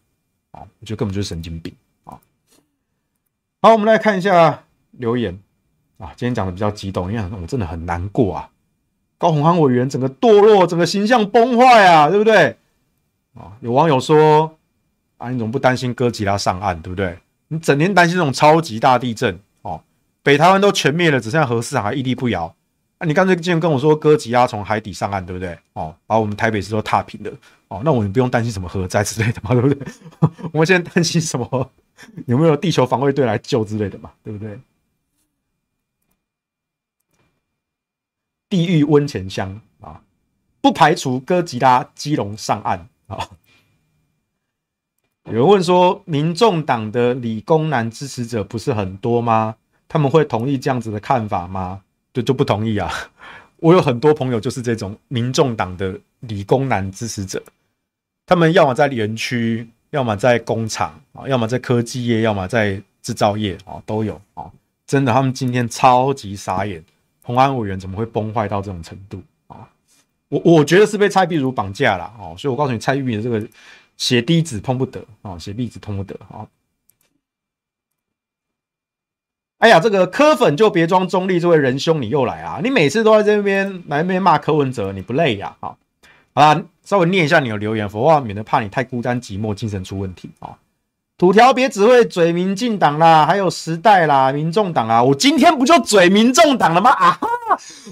[0.53, 1.75] 啊，我觉得根本就是神经病
[2.05, 2.19] 啊！
[3.63, 5.39] 好，我们来看一下留言
[5.99, 6.13] 啊。
[6.17, 8.51] 今天讲的比较激动，因为我真的很难过啊。
[9.19, 12.57] 高虹安委员整个堕落，整个形象崩坏啊，对不对？
[13.35, 14.57] 啊，有网友说
[15.19, 17.19] 啊，你怎么不担心哥吉拉上岸，对不对？
[17.49, 19.83] 你整天担心这种超级大地震哦，
[20.23, 22.55] 北台湾都全灭了，只剩下核四厂还屹立不摇。
[23.01, 25.59] 啊、你干脆今天跟我说哥吉拉从海底上岸，对不对？
[25.73, 27.33] 哦，把我们台北市都踏平了。
[27.69, 29.89] 哦，那我们不用担心什么核灾之类的嘛， 对不对？
[30.53, 31.71] 我们现在担心什么？
[32.27, 34.61] 有没有地球防卫队来救之类的嘛，对不对？
[38.51, 40.03] 地狱温泉乡啊，
[40.61, 43.31] 不排除哥吉拉基隆上岸啊。
[45.25, 49.57] 有人问说，民众党的理工男支持者不是很多吗？
[49.89, 51.83] 他们会同意这样子的看法吗？
[52.13, 52.91] 就就不同意啊！
[53.59, 57.43] 我有很多朋友就是这种民众党的理工男支持者，
[58.27, 64.51] 他们要么在园区，要么在工厂啊，要么在科技业，要么在制造业啊，都有啊！
[64.87, 66.83] 真的，他们今天超级傻眼，
[67.23, 69.69] 虹安委员怎么会崩坏到这种程度啊？
[70.29, 73.47] 我我觉得是被蔡壁如绑架了哦，所以我告诉你，蔡玉米的这个
[73.97, 76.47] 血滴子碰不得啊，血滴子碰不得啊！
[79.61, 82.61] 哎呀，这个柯粉就别装中立，这位仁兄你又来啊！
[82.65, 85.55] 你每次都在这边来那边骂柯文哲，你不累呀？
[85.61, 85.77] 啊，
[86.33, 90.57] 好啦，稍微念一下你的留言，否则免得怕你太孤单寂寞，精神出问题啊。
[91.19, 96.89] 土条别只会嘴民进党啦，还有时代啦、民众党啊，我今天不就嘴民众党了吗？
[96.93, 97.29] 啊哈，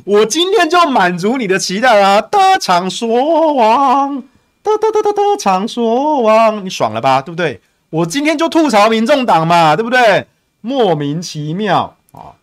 [0.06, 2.22] 我今天就满足你的期待啊！
[2.22, 4.22] 得偿所望，
[4.62, 7.20] 得得得得得偿所望，你爽了吧？
[7.20, 7.60] 对不对？
[7.90, 10.26] 我今天就吐槽民众党嘛，对不对？
[10.68, 12.36] 莫名其妙啊！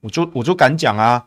[0.00, 1.26] 我就我就敢讲啊，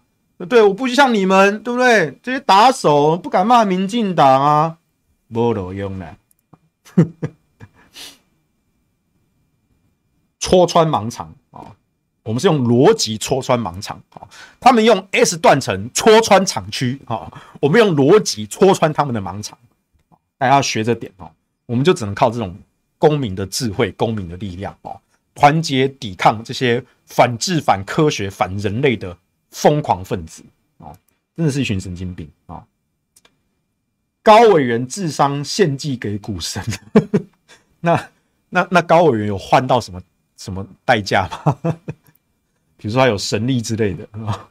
[0.49, 2.17] 对，我不像你们，对不对？
[2.23, 4.77] 这些打手不敢骂民进党啊，
[5.27, 6.17] 没路用了。
[10.39, 11.75] 戳穿盲肠啊！
[12.23, 14.27] 我们是用逻辑戳穿盲肠啊！
[14.59, 17.31] 他们用 S 断层戳穿厂区啊！
[17.61, 19.55] 我们用逻辑戳穿他们的盲肠，
[20.39, 21.29] 大家要学着点哦！
[21.67, 22.55] 我们就只能靠这种
[22.97, 24.99] 公民的智慧、公民的力量哦，
[25.35, 29.15] 团结抵抗这些反智、反科学、反人类的
[29.51, 30.43] 疯狂分子
[30.79, 30.95] 啊！
[31.35, 32.65] 真的是一群神经病啊！
[34.23, 36.63] 高委员智商献祭给股神，
[37.81, 38.09] 那
[38.49, 40.01] 那那高委员有换到什么？
[40.37, 41.57] 什么代价吗？
[42.77, 44.49] 比如说他有神力之类的啊。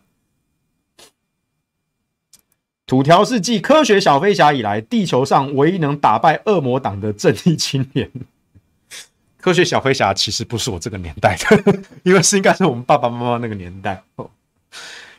[2.86, 8.10] 土条是继科学小飞侠以来，地球上唯一能打败恶魔党的正义青年。
[9.44, 14.02] 科学小飞侠其实不是我这个年代的，因为是应该是我们爸爸妈妈那个年代。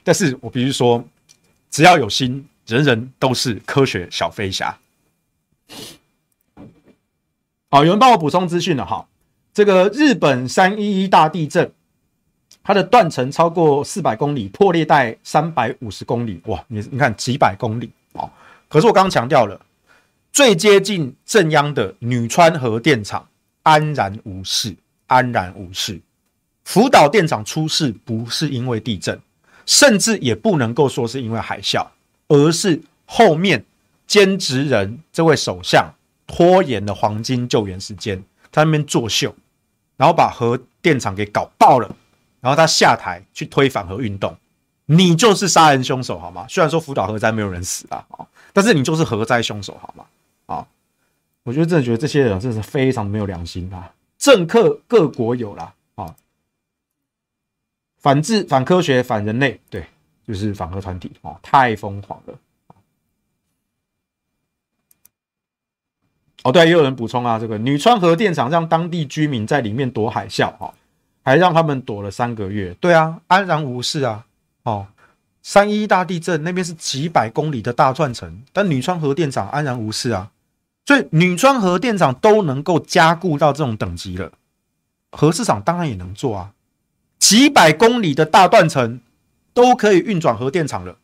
[0.03, 1.05] 但是我必须说，
[1.69, 4.75] 只要有心，人人都是科学小飞侠。
[7.69, 9.07] 好，有人帮我补充资讯了哈。
[9.53, 11.71] 这个日本三一一大地震，
[12.63, 16.65] 它的断层超过四百公里，破裂带三百五十公里，哇！
[16.69, 18.27] 你你看几百公里哦。
[18.67, 19.63] 可是我刚刚强调了，
[20.31, 23.27] 最接近震央的女川核电厂
[23.65, 24.75] 安然无事，
[25.07, 25.99] 安然无事。
[26.63, 29.19] 福岛电厂出事不是因为地震，
[29.65, 31.85] 甚至也不能够说是因为海啸，
[32.27, 33.65] 而是后面
[34.07, 35.93] 菅直人这位首相
[36.27, 39.35] 拖延了黄金救援时间，在那边作秀。
[39.97, 41.87] 然后把核电厂给搞爆了，
[42.41, 44.35] 然后他下台去推反核运动，
[44.87, 46.45] 你就是杀人凶手好吗？
[46.49, 48.05] 虽然说福岛核灾没有人死啊，
[48.51, 50.03] 但是你就是核灾凶手好吗？
[51.45, 53.93] 我觉得真的觉得这些人真的是非常没有良心啊！
[54.17, 56.15] 政客各国有啦，啊，
[57.99, 59.85] 反智、反科学、反人类，对，
[60.27, 62.33] 就是反核团体啊，太疯狂了。
[66.41, 70.73] 哦，对，也有人补充啊，这个女川核电厂让当地居民在里面躲海啸，哈，
[71.23, 72.73] 还让他们躲了三个月。
[72.81, 74.25] 对啊，安然无事啊。
[74.63, 74.87] 哦，
[75.43, 80.31] 三一大地震那边是几百公里的大断层，但女川核电厂安然无事啊。
[80.85, 84.31] 所以女川核电厂都能够加固到这种等级了，
[85.11, 86.53] 核市场当然也能做啊。
[87.17, 89.01] 几百公里的大断层
[89.53, 90.97] 都可以运转核电厂了，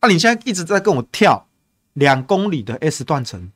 [0.00, 1.46] 那、你现在一直在跟我跳
[1.92, 3.52] 两公里的 S 断层。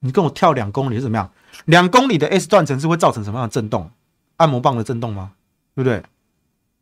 [0.00, 1.32] 你跟我跳两公里是怎么样？
[1.64, 3.90] 两公里的 S 断层是会造成什么样的震动？
[4.36, 5.32] 按摩棒的震动吗？
[5.74, 6.02] 对不对？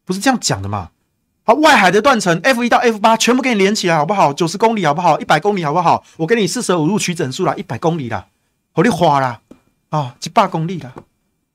[0.04, 0.90] 不是这样讲的嘛？
[1.44, 4.32] 好，外海的断层 F 一到 F 八全部给你连起来好不好？
[4.32, 5.20] 九十公里好不好？
[5.20, 6.02] 一百公里好不好？
[6.16, 8.26] 我给你四舍五入取整数啦，一百公里啦，
[8.72, 9.40] 好你花啦
[9.90, 10.92] 啊，几百公里啦，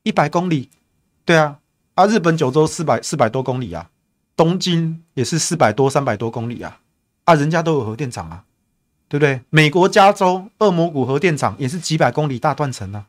[0.03, 0.69] 一百公里，
[1.25, 1.57] 对啊，
[1.95, 3.89] 啊，日本九州四百四百多公里啊，
[4.35, 6.77] 东京也是四百多三百多公里啊，
[7.25, 8.43] 啊，人家都有核电厂啊。
[9.11, 9.41] 对不对？
[9.49, 13.05] 美国加州恶魔谷核电厂也是几百公里大断层啊！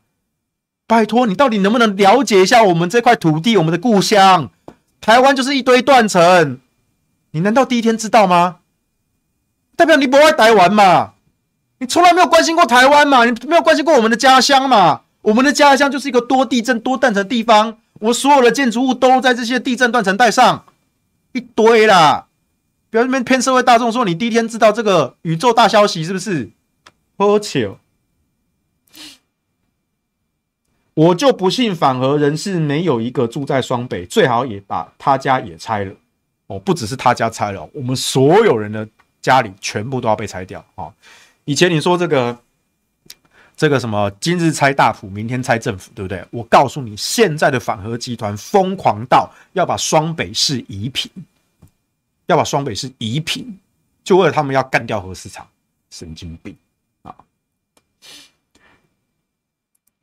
[0.87, 4.49] 拜托你，到底能不能了解一下我们这块土地，我们的故乡？
[4.99, 6.59] 台湾就是一堆断层，
[7.31, 8.59] 你难道第一天知道吗？
[9.75, 11.13] 代表你不爱台湾嘛？
[11.79, 13.25] 你从来没有关心过台湾嘛？
[13.25, 15.01] 你没有关心过我们的家乡嘛？
[15.21, 20.65] 我们的家乡就是一个多地震多断层地方，我所有的建筑物都在这些地震断层带上，
[21.31, 22.27] 一堆啦。
[22.89, 26.51] 不要那边骗社会大众说你第一天知道这个宇宙大消息是不是？
[27.17, 27.77] 喝酒，
[30.95, 35.93] 我就不信反核人士没有一个住在双北，最好也把他家也拆了
[36.51, 38.85] 哦，不只是他家拆了，我们所有人的
[39.21, 40.91] 家里全部都要被拆掉啊！
[41.45, 42.37] 以前你说这个
[43.55, 46.25] 这个什么今日拆大埔，明天拆政府，对不对？
[46.29, 51.09] 我告诉你，现在的反核集团疯狂到要把双北市夷平。
[52.27, 53.57] 要把双北市夷平，
[54.05, 55.45] 就为了他们要干掉核市场，
[55.89, 56.55] 神经病
[57.01, 57.13] 啊！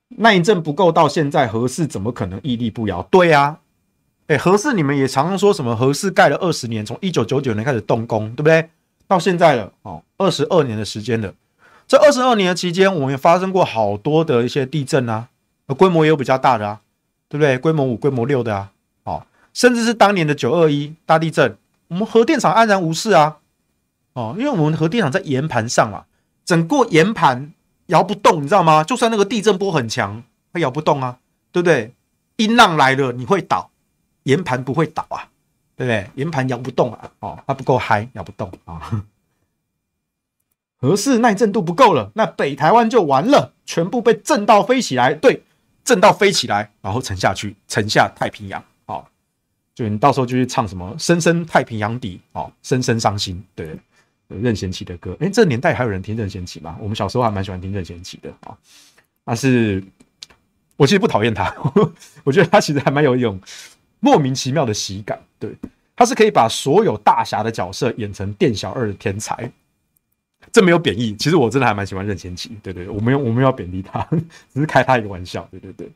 [0.09, 3.01] 耐震不够，到现在核四怎么可能屹立不摇？
[3.05, 3.59] 对啊，
[4.29, 8.68] 哎，核四你们也常常说什么核四盖了二十年，从一九九九年开始动工，对不对？
[9.07, 11.33] 到现在了哦，二十二年的时间了。
[11.87, 15.29] 这二十二年的期间，我们也发生过好多的一些地震啊，
[15.79, 16.81] 规模也有比较大的啊，
[17.31, 17.57] 对不对？
[17.57, 18.70] 规模五、规模六的啊，
[19.05, 21.57] 哦，甚至是当年的九二一大地震。
[21.89, 23.39] 我们核电厂安然无事啊，
[24.12, 26.05] 哦，因为我们核电厂在岩盘上嘛，
[26.45, 27.51] 整个岩盘
[27.87, 28.85] 摇不动，你知道吗？
[28.85, 30.22] 就算那个地震波很强，
[30.53, 31.16] 它摇不动啊，
[31.51, 31.95] 对不对？
[32.37, 33.70] 音浪来了你会倒，
[34.29, 35.24] 岩盘不会倒啊，
[35.74, 36.11] 对不对？
[36.16, 39.03] 岩盘摇不动啊，哦，它不够嗨，摇不动啊。
[40.81, 45.43] 核四耐震度不够了，那北台湾就完了，全部被震到飞起来，对，
[45.83, 49.05] 震到飞起来，然后沉下去，沉下太平洋，哦，
[49.74, 53.76] 就你到时候就去唱什么“深深太平洋底”，哦，深深伤心，对，
[54.29, 56.76] 任贤齐的歌，哎，这年代还有人听任贤齐吗？
[56.81, 58.57] 我们小时候还蛮喜欢听任贤齐的啊，
[59.24, 59.83] 但是
[60.76, 61.53] 我其实不讨厌他，
[62.22, 63.41] 我觉得他其实还蛮有一种
[64.01, 65.55] 莫名其妙的喜感，对，
[65.96, 69.51] 他是可以把所有大侠的角色演成店小二的天才。
[70.53, 74.07] 这没有贬义，其实我真的还蛮喜欢任贤齐，对对，我没有我没有贬低他，
[74.53, 75.90] 只是开他一个玩笑，对对对。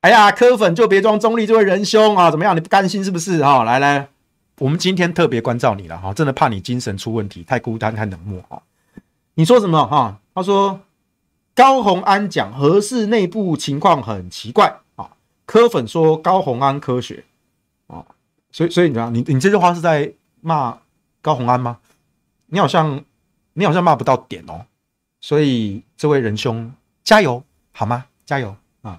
[0.00, 2.56] 哎呀，柯粉就别装中立，这位仁兄啊，怎么样？
[2.56, 3.44] 你不甘心是不是？
[3.44, 4.08] 哈，来来，
[4.58, 8.62] 我们今天特别关照你了哈，真的怕你精神出问题，太孤单太冷漠哈。
[9.34, 10.20] 你说什么哈？
[10.34, 10.80] 他说
[11.54, 14.78] 高虹安讲何氏内部情况很奇怪
[15.48, 17.24] 柯粉说高虹安科学
[17.86, 18.04] 啊，
[18.52, 20.76] 所以所以你知道，你你这句话是在骂
[21.22, 21.78] 高虹安吗？
[22.48, 23.02] 你好像，
[23.54, 24.66] 你好像骂不到点哦，
[25.22, 26.70] 所以这位仁兄
[27.02, 27.42] 加油
[27.72, 28.04] 好吗？
[28.26, 28.98] 加油啊！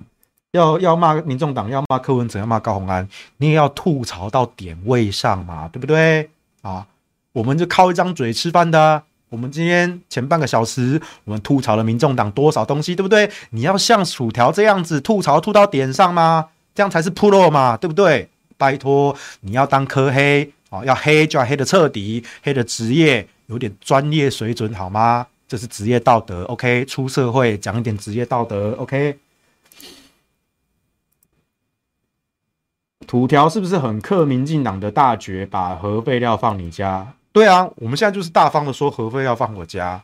[0.49, 6.31] 要要骂民众党，要骂柯文哲，要骂高虹安，你也要吐槽到点位上嘛，对不对？
[6.63, 6.87] 啊，
[7.31, 9.03] 我们就靠一张嘴吃饭的。
[9.29, 13.29] 我们今天前半个小时，我们吐槽了民众党多少东西，对不对？
[13.51, 16.49] 你要像薯条这样子吐槽吐到点上吗？
[16.73, 18.29] 这样才是 pro 嘛，对不对？
[18.57, 23.27] 拜托，你要当科黑啊，要黑就要黑的彻底，黑的职业。
[23.47, 25.25] 有点专业水准好吗？
[25.47, 26.85] 这是职业道德，OK？
[26.85, 29.17] 出社会讲一点职业道德，OK？
[33.07, 37.13] 土条是不是很克民进党的大绝，把核废料放你家？
[37.31, 40.03] 对啊，我们现在就是大方的说核废料放我家，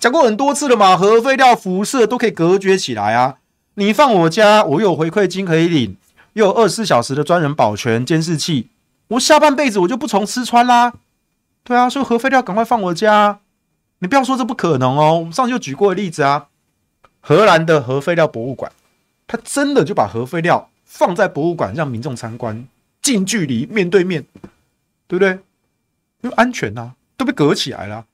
[0.00, 3.36] 讲过很多次了嘛，核废料辐射都可以隔绝起来啊。
[3.74, 5.96] 你放我家，我有回馈金可以领，
[6.32, 8.68] 又有二十四小时的专人保全监视器，
[9.08, 10.94] 我下半辈子我就不愁吃穿啦。
[11.62, 13.40] 对啊，所以核废料赶快放我家，
[13.98, 15.18] 你不要说这不可能哦。
[15.18, 16.46] 我们上次就举过例子啊，
[17.20, 18.72] 荷兰的核废料博物馆，
[19.26, 22.66] 他真的就把核废料放在博物馆，让民众参观，
[23.02, 24.24] 近距离面对面，
[25.06, 25.38] 对不对？
[26.22, 28.04] 因为安全呐、啊，都被隔起来了，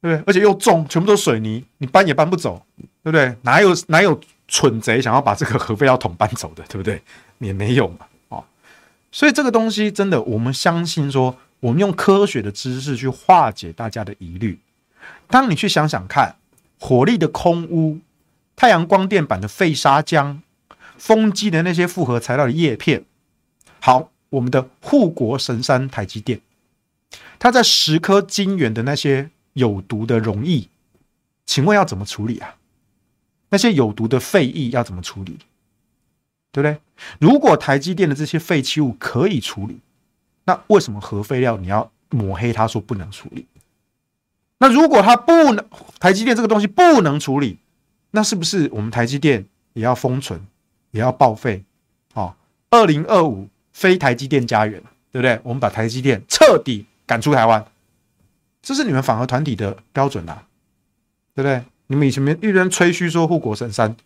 [0.00, 0.24] 对不对？
[0.26, 2.64] 而且又重，全部都水泥，你搬也搬不走，
[3.02, 3.34] 对不对？
[3.42, 7.02] 哪有哪有蠢贼想要把这个核废料桶搬走的，对不对？
[7.38, 8.44] 也没有嘛，哦。
[9.12, 11.36] 所以这个东西真的，我们相信说。
[11.60, 14.58] 我们用科学的知识去化解大家的疑虑。
[15.28, 16.36] 当你去想想看，
[16.78, 17.98] 火力的空污、
[18.56, 20.38] 太阳光电板的废砂浆、
[20.96, 23.04] 风机的那些复合材料的叶片，
[23.78, 26.40] 好，我们的护国神山台积电，
[27.40, 30.68] 它在十颗晶圆的那些有毒的溶液，
[31.46, 32.56] 请问要怎么处理啊？
[33.48, 35.38] 那些有毒的废液要怎么处理？
[36.52, 36.78] 对不对？
[37.18, 39.80] 如果台积电的这些废弃物可以处理，
[40.44, 43.46] 那为什么核废料你要抹黑他说不能处理？
[44.58, 45.64] 那如果他不能，
[45.98, 47.58] 台积电这个东西不能处理，
[48.10, 50.46] 那是不是我们台积电也要封存，
[50.90, 51.64] 也要报废？
[52.12, 52.34] 哦，
[52.68, 55.40] 二零二五非台积电家园，对不对？
[55.42, 57.66] 我们把台积电彻底赶出台湾，
[58.62, 60.44] 这是你们反核团体的标准啊，
[61.34, 61.64] 对不对？
[61.88, 63.96] 你们以前没一人吹嘘说护国神山，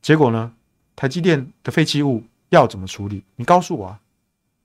[0.00, 0.52] 结果呢？
[0.94, 3.24] 台积电的废弃物要怎么处理？
[3.34, 3.98] 你告诉我啊，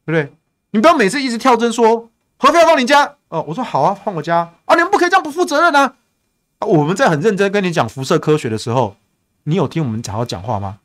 [0.06, 0.32] 对不对？
[0.70, 5.96] 你不要每次一直跳针说核废料放你家哦，我说好啊，放我家啊，你们不可以这样不负责任啊！
[6.60, 8.96] 我们在很认真跟你讲辐射科学的时候，
[9.46, 10.78] 你有听我们好好讲话吗？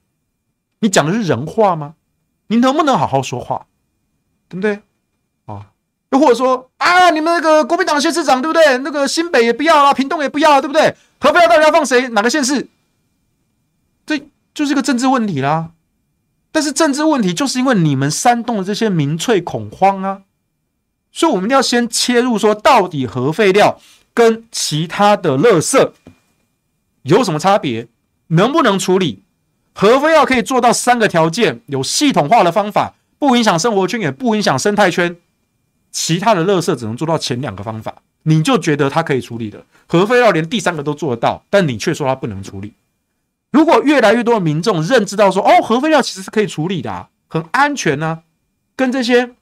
[0.78, 1.94] 你讲的是人话吗？
[2.46, 3.66] 你能不能好好说话？
[4.48, 4.80] 对不对？
[6.12, 8.78] 又或者说啊，你们那个国民党的县市长对不对？
[8.78, 10.94] 那个新北也不要了，屏东也不要，对不对？
[11.18, 12.08] 核废料到底要放谁？
[12.08, 12.68] 哪个县市？
[14.04, 14.18] 这
[14.52, 15.70] 就是一个政治问题啦。
[16.50, 20.22] 但是政治问题就是因为你们煽动了这些民粹恐慌啊，
[21.10, 23.80] 所以我们要先切入说，到底核废料
[24.12, 25.92] 跟其他的垃圾
[27.04, 27.88] 有什么差别？
[28.26, 29.22] 能不能处理？
[29.72, 35.16] 核废料可以做到三个条件，有系统化的方法，不影响生活圈，也不影响生态圈。
[35.92, 42.72] 其他的垃圾只能做到前两个方法，你就觉得它可以处理的，核废料连第三个都做得到，但你却说它不能处理。
[43.50, 48.22] 如果越来越多的民众认知到说，哦，核废料其实是可以处理的，很安全呢，
[48.74, 49.34] 跟这些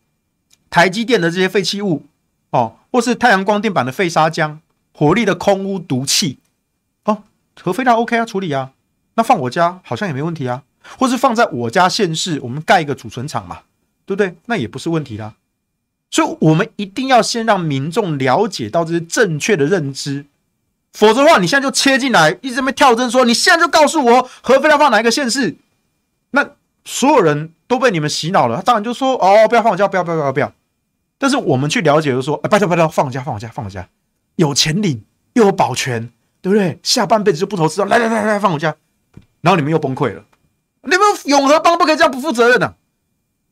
[0.68, 2.06] 台积电的这些废弃物，
[2.50, 4.58] 哦，或是太阳光电板的废砂浆、
[4.92, 6.40] 火力的空污毒气，
[7.04, 7.22] 哦，
[7.62, 8.72] 核废料 OK 啊，处理啊，
[9.14, 10.64] 那放我家好像也没问题啊，
[10.98, 13.60] 或是放在我家县市，我们盖一个储存厂嘛，
[14.04, 14.34] 对不对？
[14.46, 15.34] 那也不是问题啦。
[16.10, 20.26] 所以，我们一定要先让民众了解到这些正确的认知。
[20.92, 25.56] 否则的话，你现在就切进来，一直在那跳针说，你现在就告诉我核废料放哪一个县市，
[26.32, 26.50] 那
[26.84, 30.52] 所有人都被你们洗脑了，他当然就说哦，不要放我家，不要不要不要不要。
[31.16, 33.88] 但是我们去了解，就说，哎，拜托拜托，放我家放我家放我家，
[34.34, 35.04] 有钱领
[35.34, 36.10] 又有保全，
[36.42, 36.80] 对不对？
[36.82, 38.74] 下半辈子就不投资了，来来来来放我家，
[39.42, 40.24] 然后你们又崩溃了，
[40.82, 42.74] 你们永和帮不可以这样不负责任的、啊，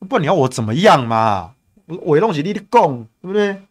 [0.09, 1.51] 不然你要我怎么样嘛？
[2.01, 3.61] 我东西你得供，对不对？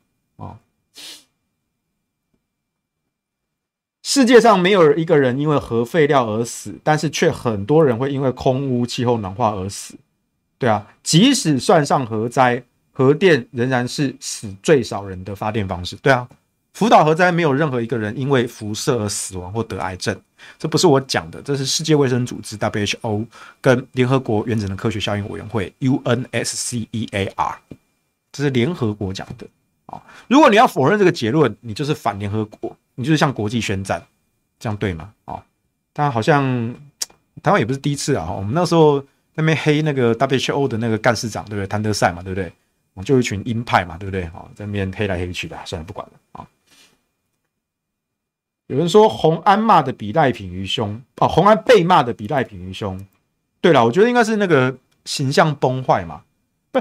[4.02, 9.96] 世界上没有一个人因为核废料而死，但是却很多人会因为空污、气候暖化而死。
[10.56, 15.94] 对啊，即使算上核灾，核电仍然是死最少人的发电方式。
[15.96, 16.26] 对啊，
[16.72, 20.18] 福岛核灾没有任何一个人因为辐射而死亡或得癌症，
[20.58, 23.26] 这不是我讲的，这是世界卫生组织 WHO
[23.60, 27.54] 跟联合国原子能科学效应委员会 UNSCEAR，
[28.32, 29.46] 这是联合国讲的
[29.86, 30.02] 啊。
[30.28, 32.76] 如果你要否认这个结论，你就是反联合国。
[33.00, 34.04] 你就是向国际宣战，
[34.58, 35.14] 这样对吗？
[35.26, 35.40] 哦，
[35.92, 36.42] 但好像
[37.44, 38.28] 台湾也不是第一次啊。
[38.28, 39.00] 我们那时候
[39.34, 41.66] 那边黑那个 WHO 的那个干事长，对不对？
[41.68, 42.52] 谭德赛嘛，对不对？
[42.94, 44.24] 我们就一群鹰派嘛，对不对？
[44.24, 46.48] 啊，在那边黑来黑去的，算了，不管了啊。
[48.66, 53.06] 有人说洪安骂的比赖品于凶哦，洪安被骂的比赖品于凶。
[53.60, 56.24] 对了，我觉得应该是那个形象崩坏嘛。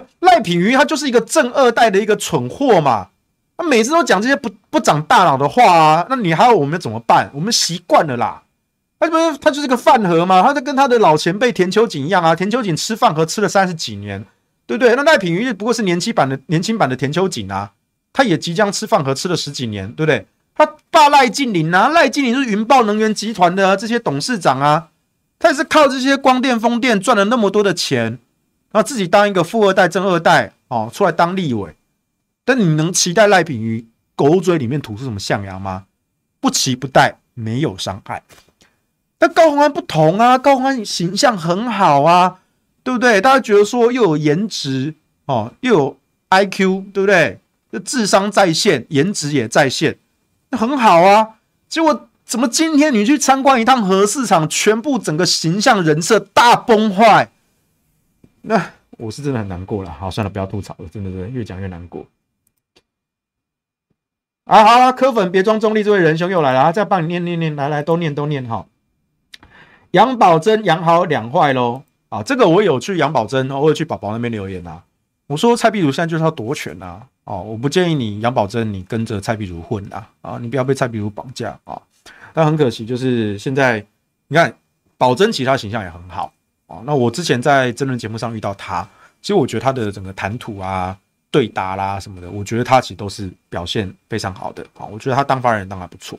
[0.21, 3.09] 赖品妤他就是一个正二代的一个蠢货嘛。
[3.57, 7.31] 他每次都讲这些不不长大脑的话啊，那你还要我们怎么办？
[7.33, 8.43] 我们习惯了啦。
[8.99, 12.35] 他不是他就是个饭盒嘛，他就跟他的老前辈田秋瑾一样啊。
[12.35, 14.25] 田秋瑾吃饭盒吃了三十几年，
[14.65, 14.95] 对不对？
[14.95, 17.71] 那赖品妤不过是年轻版的年轻版的田秋瑾啊，
[18.13, 20.25] 他也即将吃饭盒吃了十几年，对不对？
[20.55, 24.89] 他爸赖劲霖啊，赖劲霖是云豹能源集团的这些董事长啊，
[25.37, 28.17] 他也是靠这些光电风电赚了那么多的钱，
[28.77, 31.73] 那自己当一个富二代、正二代哦，出来当立委。
[32.45, 35.85] 但你能期待赖品妤狗嘴里面吐出什么象牙吗？
[36.39, 38.21] 不期不待，没有伤害。
[39.17, 42.37] 但高虹安不同啊，高虹安形象很好啊，
[42.83, 43.19] 对不对？
[43.19, 44.93] 大家觉得说又有颜值
[45.25, 45.97] 哦，又有
[46.29, 47.39] IQ，对不对？
[47.71, 49.97] 就智商在线，颜值也在线，
[50.51, 51.29] 那很好啊。
[51.67, 57.31] 结果怎么今天你去参观一趟核市场，全部整个形象人设大崩坏？
[58.41, 59.91] 那我是真的很难过了。
[59.91, 62.05] 好，算了，不要吐槽了，真的是越讲越难过。
[64.45, 68.65] 啊，好了，柯粉别装中立，这位仁兄又来了，再帮你念念念，来来，都念都念哈。
[69.91, 74.83] 杨宝珍养好两坏喽，啊，这个我有去杨宝珍，我有去宝宝那边留言啊。
[75.27, 81.81] 我说蔡壁如现在就是要夺权啊，哦，我不建议你杨宝珍你跟着蔡壁如混啊，啊，你不要被蔡壁如绑架啊。
[82.33, 83.85] 但很可惜，就是现在
[84.27, 84.55] 你看
[84.97, 86.31] 宝珍其他形象也很好
[86.67, 86.83] 啊。
[86.85, 88.87] 那我之前在真人节目上遇到他，
[89.21, 90.95] 其实我觉得他的整个谈吐啊。
[91.29, 94.85] 对答啦什么的，我觉得他其实都是表现非常好的啊。
[94.85, 96.17] 我觉得他当发言人当然不错，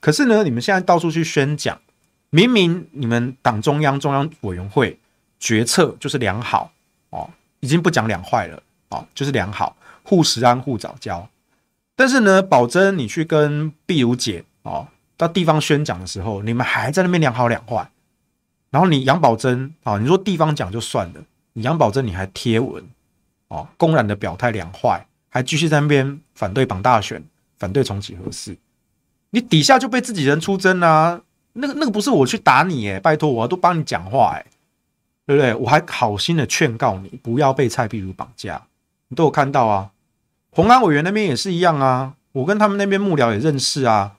[0.00, 1.80] 可是呢，你们现在到处去宣讲，
[2.28, 4.98] 明明你们党中央中央委员会
[5.38, 6.72] 决策就是良好
[7.10, 7.30] 哦，
[7.60, 11.26] 已经不讲两坏了哦，就是良好，护食安护早教。
[11.94, 17.88] 但是呢，宝珍你去跟碧如姐哦到地方宣讲的时候，你们还在那边两好两坏，
[18.72, 21.20] 然后你杨宝珍啊，你说地方讲就算了，
[21.52, 22.84] 你杨宝珍你还贴文。
[23.48, 27.22] 哦，公然的表态两坏，还继续在那边反对绑大选，
[27.58, 28.56] 反对重启核四，
[29.28, 31.20] 你底下就被自己人出征啊！
[31.52, 34.46] 那个那个不是我去打你诶，拜托我都帮你讲话诶，
[35.26, 35.54] 对不对？
[35.54, 38.62] 我还好心的劝告你不要被蔡壁如绑架，
[39.08, 39.90] 你都有看到啊。
[40.52, 44.16] 鸿安委员那边也是一样啊，我跟他们那边幕僚也认识啊，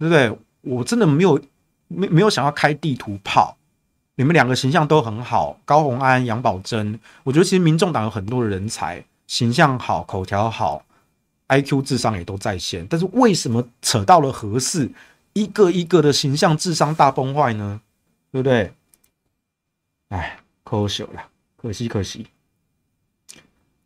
[0.00, 0.36] 对不对？
[0.62, 1.40] 我真的没有
[1.86, 3.56] 没没有想要开地图炮。
[4.16, 10.84] 你们两个形象都很好，高虹安、杨宝珍，我觉得其实民众党有很多的人才，形象好、口条好
[11.48, 12.86] ，IQ 智商也都在线。
[12.88, 14.90] 但是为什么扯到了核四，
[15.32, 17.80] 一个一个的形象智商大崩坏呢？
[18.30, 18.72] 对不对？
[20.10, 22.26] 哎，可惜了，可惜可惜。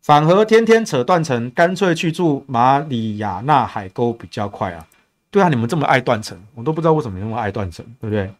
[0.01, 4.87] 反核天天扯断层，干脆去住马里亚纳海沟比较快啊！
[5.31, 8.31] 对啊，你们这么爱断层，我都不知道为什么你那么爱断层，对不对？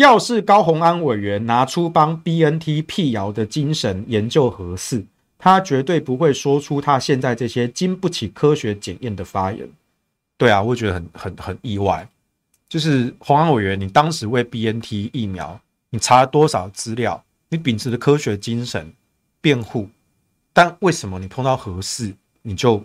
[0.00, 5.04] 要是高虹安委员拿出帮 BNT 辟谣的精神研究核四，
[5.38, 9.68] 他绝对不会说出他现在这些经不起科学检验的发言。
[10.38, 12.08] 对啊，我觉得很很很意外。
[12.66, 17.22] 就是虹安委员，你当时为 BNT 疫苗，你查了多少资料？
[17.50, 18.90] 你秉持的科学精神
[19.42, 19.86] 辩护，
[20.54, 22.82] 但为什么你碰到核四，你就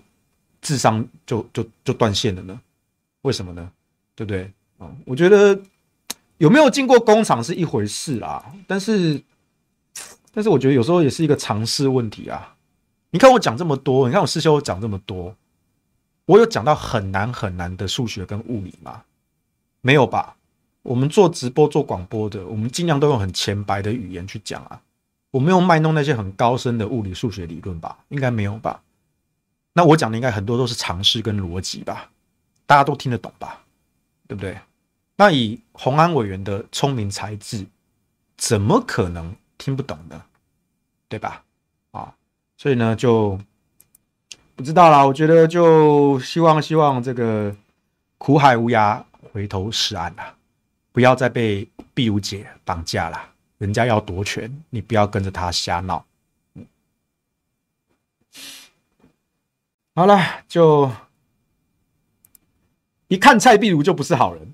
[0.61, 2.59] 智商就就就断线了呢？
[3.22, 3.72] 为什么呢？
[4.16, 4.51] 对不对？
[4.80, 5.57] 啊，我觉得。
[6.38, 9.22] 有没有进过工厂是一回事啦，但是，
[10.34, 12.56] 但是我觉得有时候也是一个常识问题啊。
[13.12, 15.36] 你看我讲这么多，你看我师兄讲这么多，
[16.26, 19.04] 我有讲到很难很难的数学跟物理吗？
[19.82, 20.36] 没有吧？
[20.82, 24.82] 我们做直播做广播的，我们尽量都用很浅白的语言去讲啊。
[25.32, 27.98] 我没有卖弄那些很高深的物理数学理论吧？
[28.10, 28.82] 应该没有吧？
[29.74, 32.10] 那我讲的应该很多都是常识跟逻辑吧？
[32.66, 33.62] 大家都听得懂吧？
[34.28, 34.58] 对不对？
[35.18, 37.66] 那以洪安委员的聪明才智，
[38.38, 40.24] 怎么可能听不懂呢？
[41.07, 41.43] 对吧？
[41.91, 42.13] 啊，
[42.57, 43.39] 所以呢，就
[44.55, 45.05] 不知道啦。
[45.05, 47.55] 我觉得就希望希望这个
[48.18, 49.01] 苦海无涯，
[49.32, 50.36] 回头是岸啦，
[50.91, 53.32] 不要再被碧如姐绑架了。
[53.57, 56.05] 人家要夺权，你不要跟着他瞎闹。
[59.95, 60.91] 好了，就
[63.08, 64.53] 一看蔡壁如就不是好人。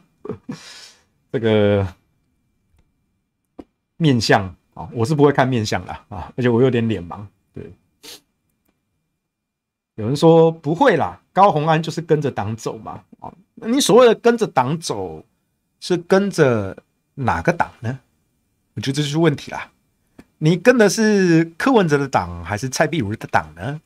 [1.32, 1.86] 这个
[3.96, 7.24] 面相啊，我是不会看面相的啊，而且我有点脸盲。
[7.52, 7.72] 对，
[9.94, 13.02] 有人说不会啦，高虹安就是跟着党走嘛。
[13.20, 15.24] 啊，你所谓的跟着党走，
[15.80, 16.76] 是跟着
[17.14, 17.98] 哪个党呢？
[18.74, 19.70] 我觉得这就是问题啦。
[20.38, 23.80] 你跟的是柯文哲的党，还是蔡壁如的党呢？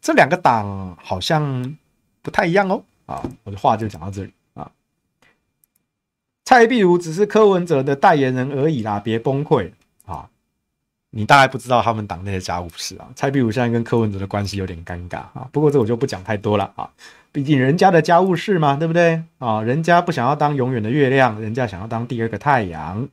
[0.00, 1.76] 这两个党好像
[2.22, 2.82] 不太一样哦。
[3.08, 4.70] 啊，我的话就讲到这里啊。
[6.44, 9.72] 蔡壁如只是柯文哲的代言人而已啦，别崩溃
[10.04, 10.28] 啊！
[11.10, 13.08] 你大概不知道他们党内的家务事啊。
[13.16, 16.90] 蔡壁如现在跟柯文哲的关系有点尴尬啊，不过这我就不讲太多了啊，
[17.32, 19.62] 毕竟人家的家务事嘛，对不对啊？
[19.62, 23.08] 人家不想要当永远的月亮，人家想要当第二个太阳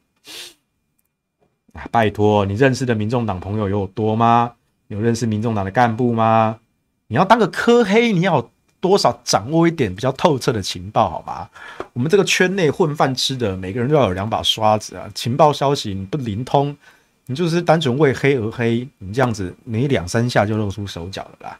[1.71, 1.87] 啊！
[1.89, 4.55] 拜托，你认识的民众党朋友有多吗？
[4.89, 6.59] 有认识民众党的干部吗？
[7.07, 8.49] 你要当个柯黑，你要。
[8.87, 11.49] 多少掌握一点比较透彻的情报，好吗？
[11.93, 15.09] 我们这个圈内混饭吃的，每个人都要有两把刷子啊！
[15.15, 16.77] 情报消息你不灵通，
[17.25, 21.59] 你就是单纯为黑而黑，你这样子你两三下就露出手脚了啦！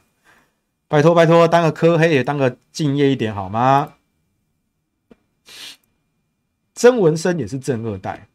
[0.86, 3.94] 拜托拜托，当个科黑也当个敬业一点好吗？
[6.76, 8.28] 曾文生也是正二代，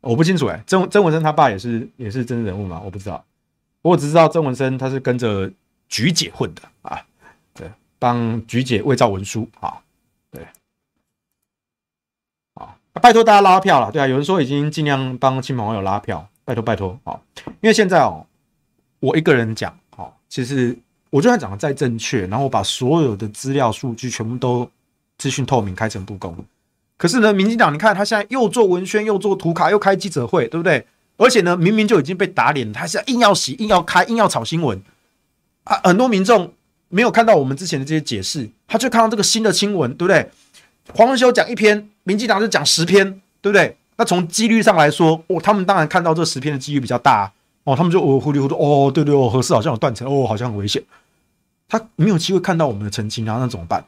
[0.00, 2.80] 我不清楚哎、欸，曾曾文生他爸也是也是真人物吗？
[2.84, 3.24] 我不知道，
[3.82, 5.50] 我只知道曾文生他是跟着
[5.88, 7.04] 菊姐混的啊。
[7.98, 9.82] 帮菊姐伪造文书啊，
[10.30, 10.46] 对，
[12.54, 17.18] 啊，拜托大家拉票了，对啊，有人说已经尽量帮亲朋好友拉票，拜托拜托啊，
[17.60, 18.24] 因为现在哦，
[19.00, 20.78] 我一个人讲，哦，其实
[21.10, 24.70] 我就算讲的再正确，然后我把所有的资料数据全部都
[25.16, 26.36] 资讯透明、开诚布公，
[26.96, 30.86] 可是呢，民进党你看他现在又做文宣，又做图卡，又开记者会，对不对？
[31.16, 34.80] 而且呢，明明就已经被打脸，他现在硬要洗、硬要开、硬要炒新闻
[35.64, 36.52] 啊，很多民众。
[36.88, 40.30] 没有看到我们之前的这些解释，他就看到这个新的新闻，对不对？
[40.94, 43.76] 黄文修讲一篇，民进党就讲十篇，对不对？
[43.96, 47.32] 那从几率上来说，哦，他们当然看到这十篇的几率比较大，
[47.64, 50.82] 哦，他们就哦糊里糊涂，哦，对对哦，核四好像有断层，哦，好像很危险。
[51.68, 53.84] 他没有机会看到我们的澄清，然后那怎么办？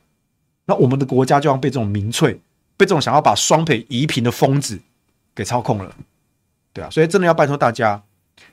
[0.67, 2.35] 那我们的国家就要被这种民粹，
[2.77, 4.79] 被这种想要把双腿移平的疯子
[5.35, 5.95] 给操控了，
[6.75, 8.03] 对啊，所以真的要拜托大家，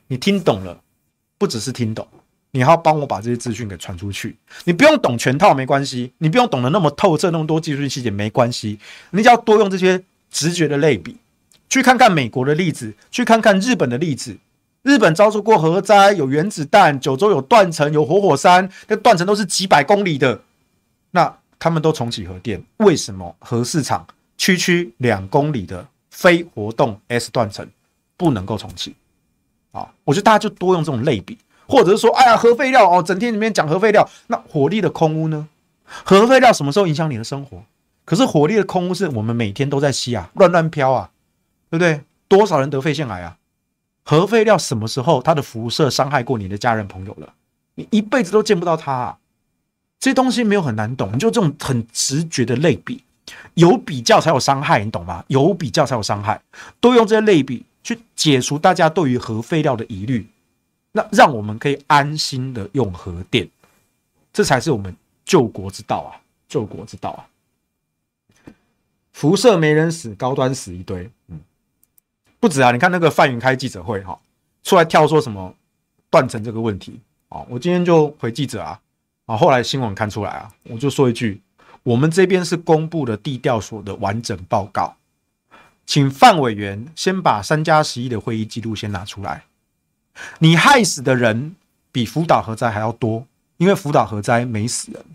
[0.07, 0.79] 你听懂了，
[1.37, 2.07] 不只是听懂。
[2.51, 8.79] 你要帮我把这些资讯给传出去，你不用懂全套没关系，你不用懂得那么透彻那么多技术细节没关系，
[9.11, 11.17] 你只要多用这些直觉的类比，
[11.69, 14.37] 去看看美国的例子，去看看日本的例子。
[14.83, 20.41] 日本遭受过核灾，有原子弹，九州有断层，有活火山，那断层都是几百公里的，
[21.11, 27.67] 那他们都重启核电，为什么核市场区区两公里的非活动 S 断层
[28.15, 28.95] 不能够重启？
[29.73, 31.37] 啊，我觉得大家就多用这种类比。
[31.67, 35.47] 或者是说，哎呀，核废料哦，整天里面讲核废料，那火力的空污呢？
[35.85, 37.63] 核废料什么时候影响你的生活？
[38.05, 41.09] 可是火力的空污是我们每天都在吸啊，乱乱飘啊，
[41.69, 42.01] 对不对？
[42.27, 43.37] 多少人得肺腺癌啊？
[44.03, 47.33] 核废料什么时候它的辐射伤害过你的家人朋友了？
[47.75, 49.17] 你一辈子都见不到它啊。
[49.99, 53.03] 这些东西没有很难懂，就这种很直觉的类比，
[53.55, 55.23] 有比较才有伤害，你懂吗？
[55.27, 56.39] 有比较才有伤害，
[56.79, 60.25] 都用这些类比去解除大家对于核废料的疑虑。
[60.91, 63.47] 那让我们可以安心的用核电，
[64.33, 66.21] 这才是我们救国之道啊！
[66.47, 67.21] 救国之道啊！
[69.11, 71.39] 辐射没人死，高端死一堆，嗯，
[72.39, 72.71] 不止啊！
[72.71, 74.17] 你看那个范云开记者会哈，
[74.63, 75.53] 出来跳说什么
[76.09, 77.45] 断层这个问题啊？
[77.49, 78.79] 我今天就回记者啊，
[79.25, 81.41] 啊，后来新闻看出来啊，我就说一句，
[81.83, 84.95] 我们这边是公布的地调所的完整报告，
[85.85, 89.43] 请范委员先把三加十一的会议记录先拿出来。
[90.39, 91.55] 你害死的人
[91.91, 93.25] 比福岛核灾还要多，
[93.57, 95.05] 因为福岛核灾没死人，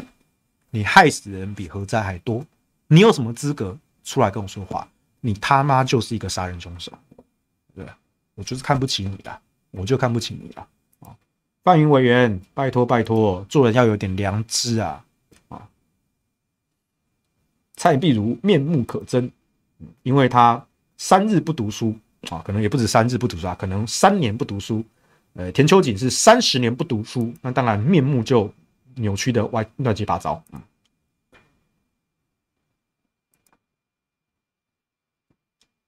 [0.70, 2.44] 你害死的人比核灾还多，
[2.88, 4.88] 你有什么资格出来跟我说话？
[5.20, 6.92] 你他妈就是一个杀人凶手，
[7.76, 7.86] 对，
[8.34, 9.40] 我就是看不起你的，
[9.70, 10.66] 我就看不起你了
[10.98, 11.14] 啊！
[11.62, 15.04] 范云委员，拜托拜托，做人要有点良知啊！
[15.48, 15.68] 啊，
[17.76, 19.30] 蔡壁如面目可憎，
[20.02, 21.96] 因为他三日不读书
[22.30, 24.84] 啊，可能也不止三日不读书啊，可能三年不读书。
[25.34, 28.52] 呃，田秋瑾是三十年不读书，那当然面目就
[28.96, 30.42] 扭曲的歪乱七八糟。
[30.52, 30.60] 嗯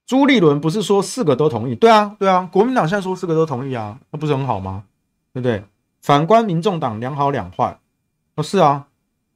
[0.06, 1.74] 朱立伦不是说四个都同意？
[1.74, 4.84] 对啊，对啊，国民党现在说四个都同意啊，那不是很好吗？
[5.32, 5.64] 对不对？
[6.02, 7.78] 反观民众党两好两坏，
[8.34, 8.86] 哦，是啊，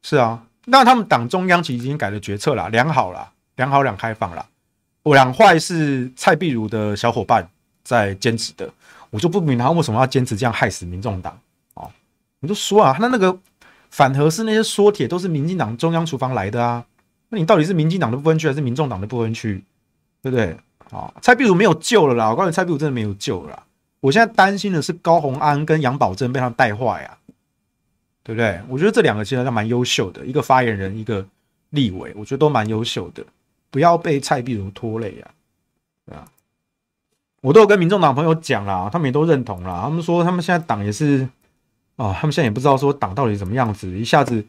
[0.02, 4.46] 是啊，那他们党中央其实已经改了决策了，两好了，两好两开放了，
[5.14, 7.48] 两坏是蔡壁如的小伙伴
[7.84, 8.68] 在坚持的。
[9.10, 11.38] 我就不明白他为什么要坚持这样害死民众党
[11.74, 11.90] 哦？
[12.40, 13.38] 你就说啊，那那个
[13.90, 16.84] 反核是那些缩帖都是民进党中央厨房来的啊，
[17.30, 19.64] 那你到底是民进党的不分区还是民众党的不分区？
[20.20, 20.54] 对不对？
[20.90, 22.28] 啊，蔡壁如没有救了啦！
[22.28, 23.62] 我告诉你，蔡壁如真的没有救了。
[24.00, 27.16] 我现在担心的是高虹安跟杨宝珍被他带坏呀，
[28.22, 28.60] 对不对？
[28.68, 31.26] 我觉得这两个其实还蛮优秀的，一个发言人，一个
[31.70, 33.24] 立委，我觉得都蛮优秀的，
[33.70, 35.30] 不要被蔡壁如拖累呀，
[36.06, 36.24] 对啊。
[37.40, 39.82] 我都有跟民众党朋友讲啦，他们也都认同啦。
[39.84, 41.28] 他们说他们现在党也是
[41.96, 44.44] 啊、他们现在也不知道说党到底怎么样子，一下子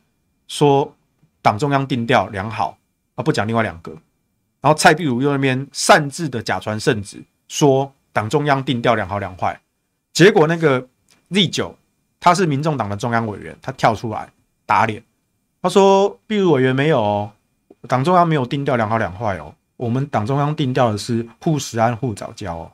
[0.48, 0.96] 说
[1.42, 2.78] 党中央定调良好
[3.16, 3.92] 啊，不讲另外两个，
[4.62, 9.60] 然后蔡壁如又那边擅自的假传圣旨，说党中央定调良好两坏，
[10.14, 10.88] 结果那个
[11.30, 11.76] Z 九
[12.20, 14.30] 他是民众党的中央委员，他跳出来
[14.68, 15.04] 打脸，
[15.62, 17.32] 他说壁如委员没有哦，
[17.88, 22.72] 党中央没有定调两好两坏哦，我们党中央定调的是护食安护早教哦。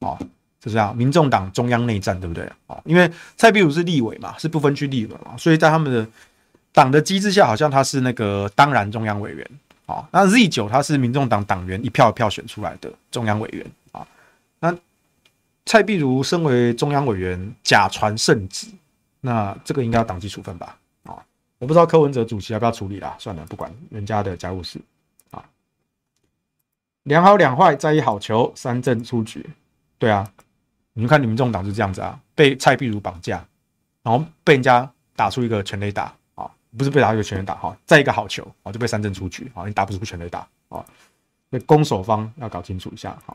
[0.00, 0.18] 哦，
[0.60, 2.50] 就这样，民众党中央内战，对不对？
[2.66, 6.06] 哦，因为蔡壁如是立委嘛，是不分区立委嘛，所以在他们的
[6.72, 9.46] 党的机制下，好像他是那个当然中央委员。
[9.86, 14.04] 哦，那 Z 九他是民众党党员一票一票选出来的中央委员啊。
[14.58, 14.76] 那
[15.64, 18.66] 蔡壁如身为中央委员假传圣旨，
[19.20, 20.76] 那这个应该要党纪处分吧？
[21.58, 24.78] 我不知道柯文哲主席要不要处理啦，算了，不管人家的家务事
[25.30, 25.42] 啊。
[27.04, 29.44] 两好两坏再一好球，三振出局。
[29.98, 30.30] 对啊，
[30.92, 33.42] 你们看，你们这种党是这样子啊，被蔡壁如绑架，
[34.02, 40.84] 然后被人家打出一个全垒打啊，不是被打一个全垒打哈，再一个好球啊，就被三振出局啊，你打不出全垒打啊，
[41.48, 43.34] 那攻守方要搞清楚一下哈。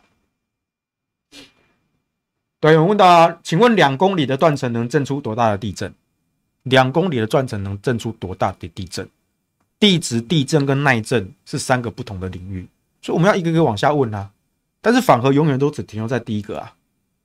[2.59, 5.91] 对，我问到啊，请问两公里的断层能震出多大的地震？
[6.63, 9.07] 两公里的断层能震出多大的地震？
[9.79, 12.67] 地质、地震跟耐震是三个不同的领域，
[13.01, 14.29] 所以我们要一个个往下问啊。
[14.79, 16.73] 但是反核永远都只停留在第一个啊，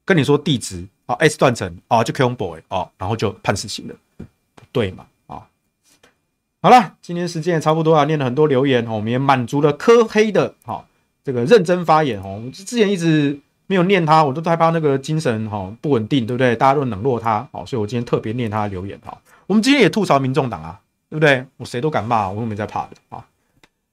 [0.06, 3.94] 跟你说地质啊，S 断层啊，就 Q boy 啊，然后就判死刑了，
[4.54, 5.46] 不对嘛啊？
[6.62, 10.82] 好了，今天时间也差不多啊，念了很多留言哦，我们也满足了科黑的哈
[11.22, 12.42] 这个认真发言哦。
[12.54, 16.56] 之前一直没有念他，我都害怕那个精神哈不稳定，对不对？
[16.56, 19.18] 大家都冷落他，哦，所以我今天特别念他的留言哈。
[19.46, 21.44] 我们今天也吐槽民众党啊，对不对？
[21.56, 23.24] 我谁都敢骂，我又没在怕的啊。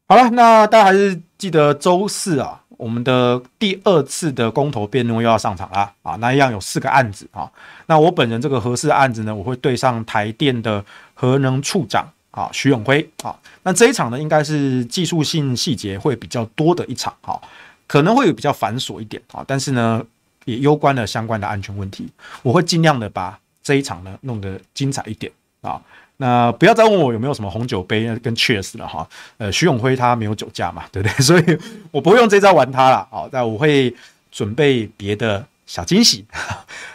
[0.07, 2.59] 好了，那大家还是记得周四啊。
[2.75, 6.15] 我们的第二次的公投辩论又要上场了啊！
[6.15, 7.49] 那一样有四个案子啊。
[7.85, 10.83] 那我本人这个核四案子呢，我会对上台电的
[11.13, 13.33] 核能处长啊徐永辉啊。
[13.61, 17.39] 那这一场呢，应该是技术性细节会比较多的一场哈，
[17.87, 20.03] 可能会有比较繁琐一点啊，但是呢，
[20.43, 22.09] 也攸关了相关的安全问题，
[22.41, 25.31] 我会尽量的把这一场呢弄得精彩一点
[25.63, 25.81] 啊。
[26.17, 29.05] 那不要再问我有没有什么红酒杯跟 Cheers 了哈，
[29.39, 31.13] 呃，徐永辉他没有酒驾嘛，对不对？
[31.19, 31.59] 所以
[31.89, 33.93] 我不会用这招玩他了，好，但我会
[34.31, 36.23] 准备别的小惊喜，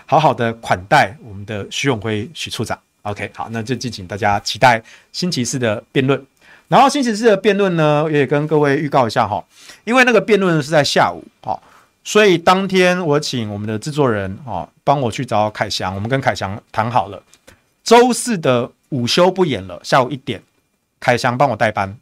[0.07, 2.79] 好好的款待我们的徐永辉徐处长。
[3.03, 4.81] OK，好，那就敬请大家期待
[5.13, 6.25] 星期四的辩论。
[6.69, 9.45] 然后星期四的辩论呢，也跟各位预告一下哈，
[9.85, 11.61] 因为那个辩论是在下午，好，
[12.05, 17.23] 所以当天我请我们的制作人啊帮我去找凯翔，我们跟凯翔谈好了，
[17.89, 18.71] 周四的。
[18.91, 20.43] 午休不演了，下午一点，
[20.99, 21.95] 凯翔帮我代班，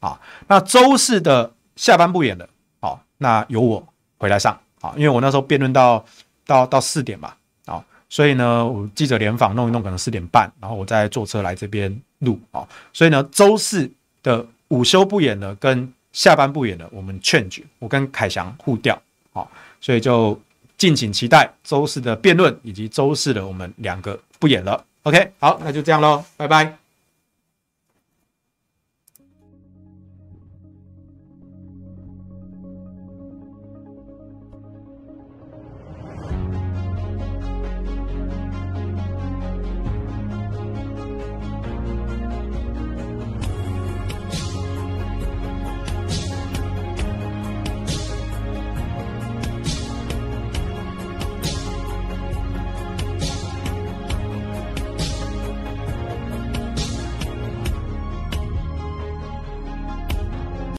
[0.00, 2.48] 啊，那周四的下班不演了，
[2.80, 3.86] 好，那由我
[4.16, 6.02] 回来上，啊，因为我那时候辩论到
[6.46, 7.34] 到到四点嘛，
[7.66, 18.98] 啊，所以呢，我记者联访弄一弄，可能四点半，然后我再坐车来这边录，啊，所以呢，周四的午休不演了，跟下班不演了，我们 change，我跟凯翔互调，
[19.34, 19.46] 啊，
[19.78, 20.40] 所以就
[20.78, 24.82] 敬请期待周四的辩论，以及周四的我们两个不演了。
[25.04, 26.79] OK，好，那就这样喽，拜拜。